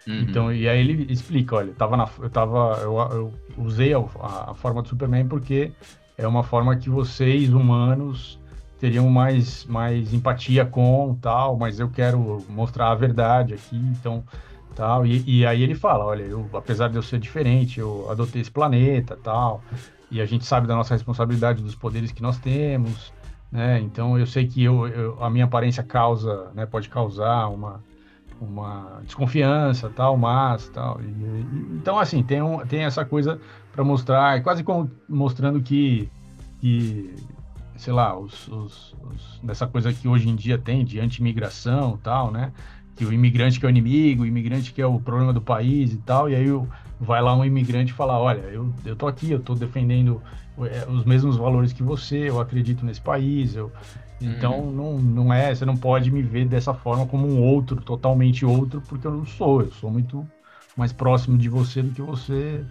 Uhum. 0.07 0.21
Então, 0.21 0.53
e 0.53 0.69
aí 0.69 0.79
ele 0.79 1.11
explica, 1.11 1.55
olha, 1.55 1.69
eu 1.69 1.75
tava 1.75 1.97
na, 1.97 2.07
eu 2.19 2.29
tava, 2.29 2.79
eu, 2.81 2.97
eu 2.97 3.33
usei 3.57 3.93
a, 3.93 3.97
a, 3.97 4.53
forma 4.53 4.83
do 4.83 4.87
Superman 4.87 5.27
porque 5.27 5.71
é 6.15 6.27
uma 6.27 6.43
forma 6.43 6.75
que 6.75 6.89
vocês 6.89 7.51
humanos 7.51 8.39
teriam 8.79 9.09
mais, 9.09 9.65
mais 9.65 10.13
empatia 10.13 10.65
com 10.65 11.17
tal, 11.21 11.57
mas 11.57 11.79
eu 11.79 11.89
quero 11.89 12.45
mostrar 12.49 12.91
a 12.91 12.95
verdade 12.95 13.53
aqui, 13.53 13.75
então 13.75 14.23
tal. 14.75 15.05
E, 15.05 15.23
e 15.25 15.45
aí 15.45 15.63
ele 15.63 15.75
fala, 15.75 16.05
olha, 16.05 16.23
eu, 16.23 16.47
apesar 16.53 16.87
de 16.89 16.95
eu 16.95 17.01
ser 17.01 17.19
diferente, 17.19 17.79
eu 17.79 18.09
adotei 18.09 18.41
esse 18.41 18.51
planeta, 18.51 19.17
tal, 19.21 19.63
e 20.11 20.21
a 20.21 20.25
gente 20.25 20.45
sabe 20.45 20.67
da 20.67 20.75
nossa 20.75 20.93
responsabilidade 20.93 21.63
dos 21.63 21.75
poderes 21.75 22.11
que 22.11 22.21
nós 22.21 22.37
temos, 22.37 23.11
né? 23.51 23.79
Então 23.81 24.17
eu 24.17 24.25
sei 24.27 24.47
que 24.47 24.63
eu, 24.63 24.87
eu 24.87 25.23
a 25.23 25.29
minha 25.29 25.45
aparência 25.45 25.83
causa, 25.83 26.51
né, 26.53 26.65
pode 26.65 26.89
causar 26.89 27.47
uma 27.47 27.81
uma 28.39 29.01
desconfiança, 29.03 29.89
tal, 29.89 30.17
mas 30.17 30.69
tal. 30.69 31.01
E, 31.01 31.05
e, 31.05 31.75
então, 31.75 31.97
assim, 31.97 32.21
tem, 32.23 32.41
um, 32.41 32.59
tem 32.59 32.83
essa 32.83 33.03
coisa 33.03 33.39
para 33.71 33.83
mostrar, 33.83 34.41
quase 34.43 34.63
como 34.63 34.91
mostrando 35.07 35.61
que, 35.61 36.09
que 36.59 37.15
sei 37.77 37.93
lá, 37.93 38.17
os, 38.17 38.47
os, 38.47 38.95
os, 39.01 39.39
dessa 39.43 39.67
coisa 39.67 39.93
que 39.93 40.07
hoje 40.07 40.27
em 40.29 40.35
dia 40.35 40.57
tem 40.57 40.83
de 40.83 40.99
anti-imigração 40.99 41.95
e 41.95 42.03
tal, 42.03 42.31
né? 42.31 42.51
Que 42.95 43.05
o 43.05 43.13
imigrante 43.13 43.59
que 43.59 43.65
é 43.65 43.67
o 43.67 43.69
inimigo, 43.69 44.23
o 44.23 44.25
imigrante 44.25 44.73
que 44.73 44.81
é 44.81 44.87
o 44.87 44.99
problema 44.99 45.31
do 45.31 45.41
país 45.41 45.93
e 45.93 45.97
tal, 45.97 46.29
e 46.29 46.35
aí 46.35 46.47
vai 46.99 47.21
lá 47.21 47.35
um 47.35 47.45
imigrante 47.45 47.91
e 47.91 47.95
fala, 47.95 48.17
olha, 48.17 48.41
eu, 48.41 48.73
eu 48.83 48.95
tô 48.95 49.07
aqui, 49.07 49.31
eu 49.31 49.39
tô 49.39 49.53
defendendo 49.53 50.21
é, 50.59 50.85
os 50.89 51.05
mesmos 51.05 51.37
valores 51.37 51.71
que 51.71 51.83
você, 51.83 52.29
eu 52.29 52.39
acredito 52.39 52.85
nesse 52.85 53.01
país, 53.01 53.55
eu... 53.55 53.71
Então 54.19 54.61
uhum. 54.61 54.71
não, 54.71 54.97
não 54.97 55.33
é, 55.33 55.53
você 55.53 55.63
não 55.63 55.77
pode 55.77 56.09
me 56.09 56.23
ver 56.23 56.47
dessa 56.47 56.73
forma 56.73 57.05
como 57.05 57.27
um 57.27 57.39
outro, 57.39 57.75
totalmente 57.75 58.43
outro, 58.43 58.81
porque 58.81 59.05
eu 59.05 59.11
não 59.11 59.25
sou, 59.27 59.61
eu 59.61 59.71
sou 59.71 59.91
muito 59.91 60.27
mais 60.75 60.91
próximo 60.91 61.37
de 61.37 61.47
você 61.47 61.83
do 61.83 61.91
que 61.91 62.01
você 62.01 62.65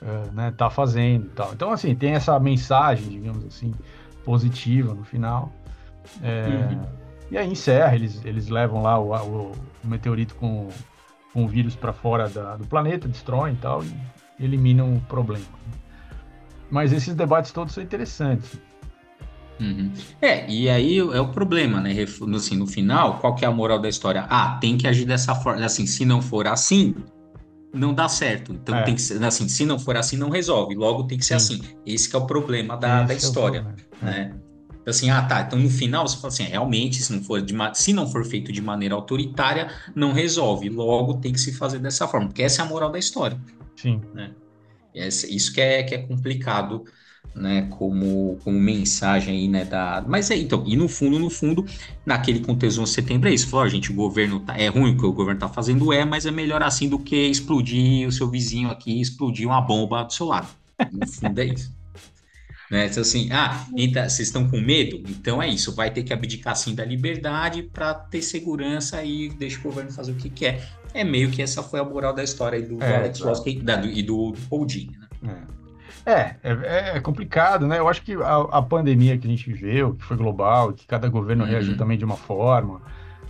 é, 0.00 0.30
né, 0.32 0.54
tá 0.56 0.70
fazendo 0.70 1.26
e 1.26 1.30
tal. 1.30 1.52
Então, 1.52 1.70
assim, 1.70 1.94
tem 1.94 2.12
essa 2.12 2.38
mensagem, 2.38 3.08
digamos 3.08 3.44
assim, 3.44 3.74
positiva 4.24 4.94
no 4.94 5.04
final. 5.04 5.52
É, 6.22 6.72
uhum. 6.72 6.82
E 7.30 7.38
aí 7.38 7.50
encerra, 7.50 7.94
eles, 7.94 8.22
eles 8.24 8.48
levam 8.48 8.82
lá 8.82 8.98
o, 8.98 9.12
o, 9.14 9.52
o 9.82 9.88
meteorito 9.88 10.34
com, 10.34 10.68
com 11.32 11.44
o 11.44 11.48
vírus 11.48 11.74
para 11.74 11.92
fora 11.92 12.28
da, 12.28 12.56
do 12.56 12.66
planeta, 12.66 13.08
destroem 13.08 13.54
e 13.54 13.56
tal, 13.56 13.82
e 13.82 14.44
eliminam 14.44 14.96
o 14.96 15.00
problema. 15.02 15.44
Mas 16.70 16.92
esses 16.92 17.14
debates 17.14 17.52
todos 17.52 17.72
são 17.72 17.82
interessantes. 17.82 18.58
Uhum. 19.60 19.92
É, 20.20 20.50
e 20.50 20.68
aí 20.68 20.98
é 20.98 21.20
o 21.20 21.28
problema, 21.28 21.80
né? 21.80 21.94
Assim, 22.34 22.56
no 22.56 22.66
final, 22.66 23.18
qual 23.18 23.34
que 23.34 23.44
é 23.44 23.48
a 23.48 23.50
moral 23.50 23.78
da 23.78 23.88
história? 23.88 24.26
Ah, 24.28 24.58
tem 24.60 24.76
que 24.76 24.88
agir 24.88 25.04
dessa 25.04 25.34
forma. 25.34 25.64
Assim, 25.64 25.86
se 25.86 26.04
não 26.04 26.20
for 26.20 26.48
assim, 26.48 26.94
não 27.72 27.94
dá 27.94 28.08
certo. 28.08 28.52
Então 28.52 28.76
é. 28.76 28.82
tem 28.82 28.94
que 28.94 29.02
ser 29.02 29.22
assim, 29.24 29.48
se 29.48 29.64
não 29.64 29.78
for 29.78 29.96
assim, 29.96 30.16
não 30.16 30.30
resolve. 30.30 30.74
Logo 30.74 31.04
tem 31.04 31.18
que 31.18 31.24
ser 31.24 31.40
Sim. 31.40 31.54
assim. 31.54 31.76
Esse 31.86 32.14
é 32.14 32.18
o 32.18 32.26
problema 32.26 32.76
da, 32.76 33.02
da 33.02 33.14
é 33.14 33.16
história, 33.16 33.66
é 34.02 34.04
né? 34.04 34.34
Então, 34.82 34.90
assim, 34.90 35.10
ah, 35.10 35.22
tá. 35.22 35.42
Então 35.42 35.58
no 35.58 35.70
final 35.70 36.06
você 36.06 36.16
fala 36.16 36.28
assim, 36.28 36.42
realmente, 36.42 37.02
se 37.02 37.12
não 37.12 37.22
for 37.22 37.40
de 37.40 37.54
se 37.74 37.92
não 37.92 38.06
for 38.06 38.24
feito 38.24 38.52
de 38.52 38.60
maneira 38.60 38.94
autoritária, 38.94 39.70
não 39.94 40.12
resolve. 40.12 40.68
Logo 40.68 41.14
tem 41.14 41.32
que 41.32 41.40
se 41.40 41.52
fazer 41.52 41.78
dessa 41.78 42.06
forma, 42.08 42.26
porque 42.26 42.42
essa 42.42 42.62
é 42.62 42.64
a 42.64 42.68
moral 42.68 42.90
da 42.90 42.98
história. 42.98 43.40
Sim. 43.76 44.00
Né? 44.12 44.32
isso 44.94 45.54
que 45.54 45.60
é, 45.60 45.82
que 45.82 45.94
é 45.94 45.98
complicado 45.98 46.84
né, 47.34 47.66
como, 47.70 48.38
como 48.44 48.58
mensagem 48.58 49.34
aí, 49.34 49.48
né, 49.48 49.64
da... 49.64 50.04
Mas 50.06 50.30
é, 50.30 50.36
então, 50.36 50.64
e 50.66 50.76
no 50.76 50.88
fundo, 50.88 51.18
no 51.18 51.30
fundo, 51.30 51.64
naquele 52.04 52.40
contexto 52.40 52.82
de 52.82 52.88
setembro 52.90 53.28
é 53.28 53.32
isso, 53.32 53.48
falou, 53.48 53.68
gente, 53.68 53.90
o 53.90 53.94
governo 53.94 54.40
tá, 54.40 54.56
é 54.56 54.68
ruim 54.68 54.94
o 54.94 54.98
que 54.98 55.06
o 55.06 55.12
governo 55.12 55.40
tá 55.40 55.48
fazendo, 55.48 55.92
é, 55.92 56.04
mas 56.04 56.26
é 56.26 56.30
melhor 56.30 56.62
assim 56.62 56.88
do 56.88 56.98
que 56.98 57.16
explodir 57.28 58.06
o 58.06 58.12
seu 58.12 58.28
vizinho 58.28 58.70
aqui, 58.70 59.00
explodir 59.00 59.46
uma 59.46 59.60
bomba 59.60 60.02
do 60.04 60.12
seu 60.12 60.26
lado. 60.26 60.48
No 60.90 61.06
fundo 61.06 61.38
é 61.38 61.44
isso. 61.44 61.72
né, 62.70 62.86
então 62.86 63.02
assim, 63.02 63.28
ah, 63.30 63.66
então, 63.76 64.02
vocês 64.02 64.28
estão 64.28 64.48
com 64.48 64.60
medo? 64.60 65.02
Então 65.08 65.40
é 65.40 65.48
isso, 65.48 65.74
vai 65.74 65.90
ter 65.90 66.02
que 66.02 66.12
abdicar 66.12 66.52
assim 66.52 66.74
da 66.74 66.84
liberdade 66.84 67.62
para 67.62 67.94
ter 67.94 68.20
segurança 68.20 69.02
e 69.04 69.28
deixa 69.28 69.58
o 69.60 69.62
governo 69.62 69.92
fazer 69.92 70.12
o 70.12 70.16
que 70.16 70.28
quer. 70.28 70.68
É 70.92 71.04
meio 71.04 71.30
que 71.30 71.40
essa 71.40 71.62
foi 71.62 71.80
a 71.80 71.84
moral 71.84 72.12
da 72.12 72.22
história 72.22 72.58
aí 72.58 72.64
do, 72.64 72.82
é, 72.82 72.96
Alex 72.96 73.20
Ross 73.20 73.42
e 73.46 74.02
do, 74.02 74.32
do 74.32 74.38
Paul 74.50 74.66
Dini, 74.66 74.98
né? 74.98 75.08
É. 75.58 75.61
É, 76.04 76.34
é, 76.42 76.96
é, 76.96 77.00
complicado, 77.00 77.66
né? 77.66 77.78
Eu 77.78 77.88
acho 77.88 78.02
que 78.02 78.14
a, 78.14 78.36
a, 78.50 78.62
pandemia 78.62 79.16
que 79.16 79.26
a 79.26 79.30
gente 79.30 79.52
viveu, 79.52 79.94
que 79.94 80.04
foi 80.04 80.16
global, 80.16 80.72
que 80.72 80.86
cada 80.86 81.08
governo 81.08 81.44
uhum. 81.44 81.50
reagiu 81.50 81.76
também 81.76 81.96
de 81.96 82.04
uma 82.04 82.16
forma, 82.16 82.80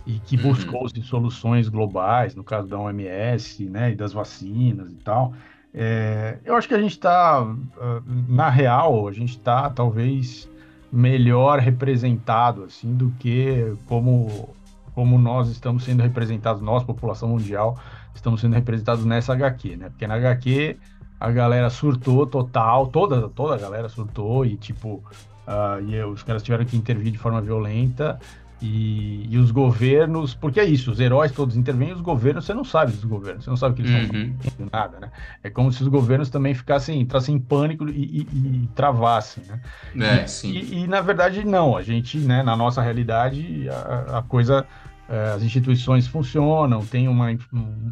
e 0.05 0.19
que 0.19 0.35
uhum. 0.35 0.43
buscou-se 0.43 1.01
soluções 1.03 1.69
globais, 1.69 2.35
no 2.35 2.43
caso 2.43 2.67
da 2.67 2.79
OMS, 2.79 3.65
né, 3.65 3.91
e 3.91 3.95
das 3.95 4.11
vacinas 4.11 4.91
e 4.91 4.95
tal, 4.95 5.33
é, 5.73 6.37
eu 6.45 6.55
acho 6.55 6.67
que 6.67 6.75
a 6.75 6.79
gente 6.79 6.91
está, 6.91 7.39
ah, 7.41 8.01
na 8.27 8.49
real, 8.49 9.07
a 9.07 9.11
gente 9.11 9.31
está 9.31 9.69
talvez 9.69 10.47
melhor 10.91 11.57
representado, 11.57 12.63
assim, 12.65 12.93
do 12.93 13.09
que 13.19 13.73
como, 13.87 14.53
como 14.93 15.17
nós 15.17 15.49
estamos 15.49 15.83
sendo 15.83 16.03
representados, 16.03 16.61
nós, 16.61 16.83
população 16.83 17.29
mundial, 17.29 17.79
estamos 18.13 18.41
sendo 18.41 18.53
representados 18.53 19.03
nessa 19.03 19.33
HQ, 19.33 19.77
né? 19.77 19.89
Porque 19.89 20.05
na 20.05 20.13
HQ 20.15 20.77
a 21.23 21.31
galera 21.31 21.69
surtou 21.69 22.27
total, 22.27 22.87
toda, 22.87 23.29
toda 23.29 23.55
a 23.55 23.57
galera 23.57 23.87
surtou 23.87 24.45
e 24.45 24.57
tipo, 24.57 25.01
uh, 25.47 25.81
e 25.87 26.03
os 26.03 26.21
caras 26.21 26.43
tiveram 26.43 26.65
que 26.65 26.75
intervir 26.75 27.13
de 27.13 27.17
forma 27.17 27.39
violenta 27.39 28.19
e, 28.61 29.25
e, 29.29 29.37
os 29.37 29.49
governos, 29.49 30.33
porque 30.33 30.59
é 30.59 30.65
isso, 30.65 30.91
os 30.91 30.99
heróis 30.99 31.31
todos 31.31 31.55
intervêm, 31.55 31.93
os 31.93 32.01
governos, 32.01 32.43
você 32.43 32.53
não 32.53 32.65
sabe 32.65 32.91
dos 32.91 33.05
governos, 33.05 33.45
você 33.45 33.49
não 33.49 33.55
sabe 33.55 33.75
que 33.75 33.81
eles 33.83 34.11
uhum. 34.11 34.35
estão 34.43 34.67
nada, 34.69 34.99
né? 34.99 35.11
É 35.41 35.49
como 35.49 35.71
se 35.71 35.81
os 35.81 35.87
governos 35.87 36.29
também 36.29 36.53
ficassem, 36.53 36.99
entrassem 36.99 37.35
em 37.35 37.39
pânico 37.39 37.87
e, 37.87 37.91
e, 37.91 38.63
e 38.63 38.69
travassem, 38.75 39.45
né? 39.45 39.61
É, 40.05 40.23
e, 40.25 40.27
sim. 40.27 40.51
E, 40.51 40.87
na 40.87 40.99
verdade, 40.99 41.45
não, 41.45 41.77
a 41.77 41.81
gente, 41.81 42.17
né, 42.17 42.43
na 42.43 42.55
nossa 42.55 42.81
realidade, 42.81 43.69
a, 43.69 44.19
a 44.19 44.21
coisa 44.23 44.65
as 45.07 45.43
instituições 45.43 46.07
funcionam, 46.07 46.85
tem 46.85 47.07
uma, 47.07 47.35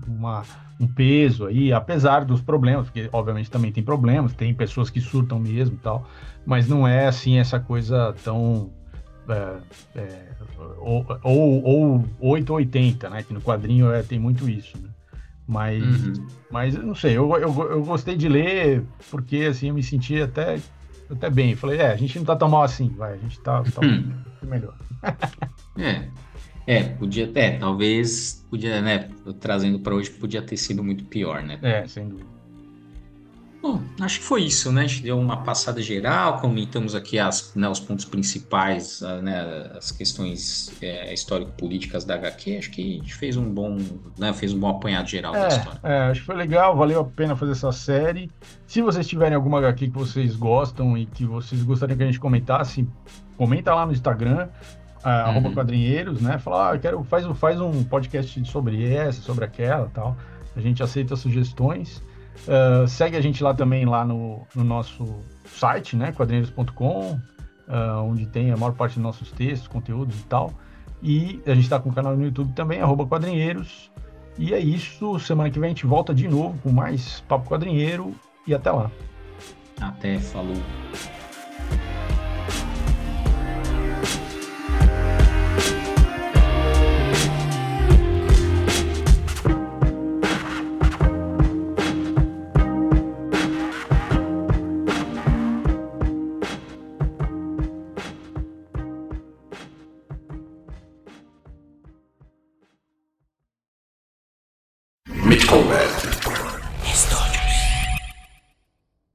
uma, 0.08 0.43
um 0.80 0.88
peso 0.88 1.45
aí, 1.45 1.71
apesar 1.71 2.26
dos 2.26 2.41
problemas, 2.41 2.86
porque 2.86 3.10
obviamente 3.12 3.52
também 3.52 3.71
tem 3.71 3.84
problemas, 3.84 4.34
tem 4.34 4.54
pessoas 4.54 4.89
que 4.89 5.00
surtam 5.00 5.39
mesmo 5.39 5.76
e 5.76 5.80
tal, 5.80 6.08
mas 6.45 6.67
não 6.67 6.88
é 6.88 7.08
assim 7.08 7.38
essa 7.38 7.60
coisa 7.60 8.15
tão. 8.24 8.71
É, 9.30 9.58
é, 10.00 10.30
ou, 10.80 11.06
ou, 11.24 11.63
ou 12.19 12.32
880, 12.32 13.10
né? 13.10 13.24
Que 13.24 13.34
no 13.34 13.41
quadrinho 13.41 13.91
é, 13.91 14.02
tem 14.02 14.19
muito 14.19 14.50
isso, 14.50 14.78
né? 14.82 14.89
Mas, 15.47 15.84
uhum. 15.84 16.28
mas 16.50 16.76
não 16.76 16.95
sei, 16.95 17.17
eu, 17.17 17.30
eu, 17.38 17.71
eu 17.71 17.84
gostei 17.84 18.15
de 18.15 18.30
ler 18.30 18.84
porque 19.10 19.47
assim 19.50 19.67
eu 19.67 19.74
me 19.74 19.84
senti 19.84 20.21
até, 20.21 20.60
até 21.10 21.30
bem. 21.30 21.56
Falei, 21.56 21.80
é, 21.80 21.91
a 21.91 21.95
gente 21.95 22.17
não 22.17 22.26
tá 22.26 22.36
tão 22.36 22.50
mal 22.50 22.63
assim, 22.63 22.89
vai, 22.89 23.13
a 23.13 23.17
gente 23.17 23.39
tá, 23.41 23.62
tá 23.62 23.82
uhum. 23.82 24.13
melhor. 24.43 24.74
é. 25.78 26.08
É, 26.72 26.84
podia, 26.84 27.30
é, 27.36 27.58
talvez, 27.58 28.46
podia, 28.50 28.82
né, 28.82 29.10
trazendo 29.42 29.78
para 29.78 29.94
hoje, 29.94 30.10
podia 30.10 30.42
ter 30.42 30.56
sido 30.56 30.82
muito 30.82 31.04
pior, 31.04 31.44
né? 31.44 31.60
É, 31.62 31.86
sem 31.86 32.08
dúvida. 32.08 32.32
Bom, 33.62 33.82
acho 34.00 34.20
que 34.20 34.26
foi 34.26 34.44
isso, 34.44 34.72
né? 34.72 34.84
A 34.84 34.88
gente 34.88 35.04
deu 35.04 35.20
uma 35.20 35.44
passada 35.44 35.82
geral, 35.82 36.40
comentamos 36.40 36.96
aqui 36.96 37.20
as, 37.20 37.54
né, 37.56 37.68
os 37.68 37.80
pontos 37.82 38.06
principais, 38.06 39.02
né, 39.22 39.70
as 39.76 39.92
questões 39.92 40.72
é, 40.82 41.14
histórico-políticas 41.14 42.06
da 42.06 42.16
HQ. 42.16 42.58
Acho 42.58 42.72
que 42.72 42.82
a 42.82 43.00
gente 43.00 43.14
fez 43.14 43.36
um 43.36 43.54
bom, 43.54 43.78
né, 44.18 44.32
fez 44.32 44.54
um 44.54 44.60
bom 44.60 44.70
apanhado 44.70 45.10
geral 45.10 45.36
é, 45.36 45.42
da 45.42 45.48
história. 45.50 45.80
É, 45.84 45.98
acho 46.04 46.22
que 46.22 46.26
foi 46.26 46.38
legal, 46.38 46.76
valeu 46.76 47.02
a 47.02 47.06
pena 47.06 47.36
fazer 47.36 47.52
essa 47.52 47.72
série. 47.74 48.32
Se 48.66 48.82
vocês 48.82 49.06
tiverem 49.06 49.36
alguma 49.36 49.60
HQ 49.60 49.90
que 49.90 49.94
vocês 49.94 50.38
gostam 50.38 50.98
e 50.98 51.06
que 51.06 51.26
vocês 51.26 51.62
gostariam 51.62 51.98
que 51.98 52.04
a 52.04 52.08
gente 52.08 52.20
comentasse, 52.20 52.88
comenta 53.38 53.76
lá 53.76 53.86
no 53.86 53.92
Instagram 53.92 54.48
uh, 55.04 55.08
uhum. 55.08 55.14
arroba 55.14 55.52
quadrinheiros, 55.52 56.22
né? 56.22 56.38
Falar, 56.38 56.74
ah, 56.74 56.78
quero, 56.78 57.04
faz, 57.04 57.26
faz 57.38 57.60
um 57.60 57.84
podcast 57.84 58.46
sobre 58.46 58.94
essa, 58.94 59.22
sobre 59.22 59.46
aquela 59.46 59.90
tal. 59.94 60.18
A 60.56 60.62
gente 60.62 60.82
aceita 60.82 61.16
sugestões. 61.16 62.04
Uh, 62.48 62.88
segue 62.88 63.18
a 63.18 63.22
gente 63.22 63.44
lá 63.44 63.54
também, 63.54 63.86
lá 63.86 64.06
no, 64.06 64.48
no 64.56 64.64
nosso 64.64 65.20
site, 65.46 65.96
né? 65.96 66.12
quadrinheiros.com, 66.12 67.14
uh, 67.14 68.04
onde 68.04 68.26
tem 68.26 68.52
a 68.52 68.58
maior 68.58 68.74
parte 68.74 68.96
dos 68.96 69.04
nossos 69.04 69.32
textos, 69.32 69.68
conteúdos 69.68 70.20
e 70.20 70.24
tal. 70.24 70.52
E 71.04 71.42
a 71.46 71.54
gente 71.54 71.64
está 71.64 71.80
com 71.80 71.90
o 71.90 71.94
canal 71.94 72.16
no 72.16 72.24
YouTube 72.24 72.54
também, 72.54 72.80
arroba 72.80 73.06
quadrinheiros. 73.06 73.92
E 74.38 74.54
é 74.54 74.60
isso. 74.60 75.20
Semana 75.20 75.50
que 75.50 75.60
vem 75.60 75.68
a 75.68 75.70
gente 75.70 75.86
volta 75.86 76.14
de 76.14 76.28
novo 76.28 76.58
com 76.64 76.72
mais 76.72 77.22
Papo 77.22 77.50
Quadrinheiro. 77.50 78.16
E 78.48 78.54
até 78.54 78.72
lá. 78.72 78.90
Até, 79.80 80.20
falou. 80.20 80.56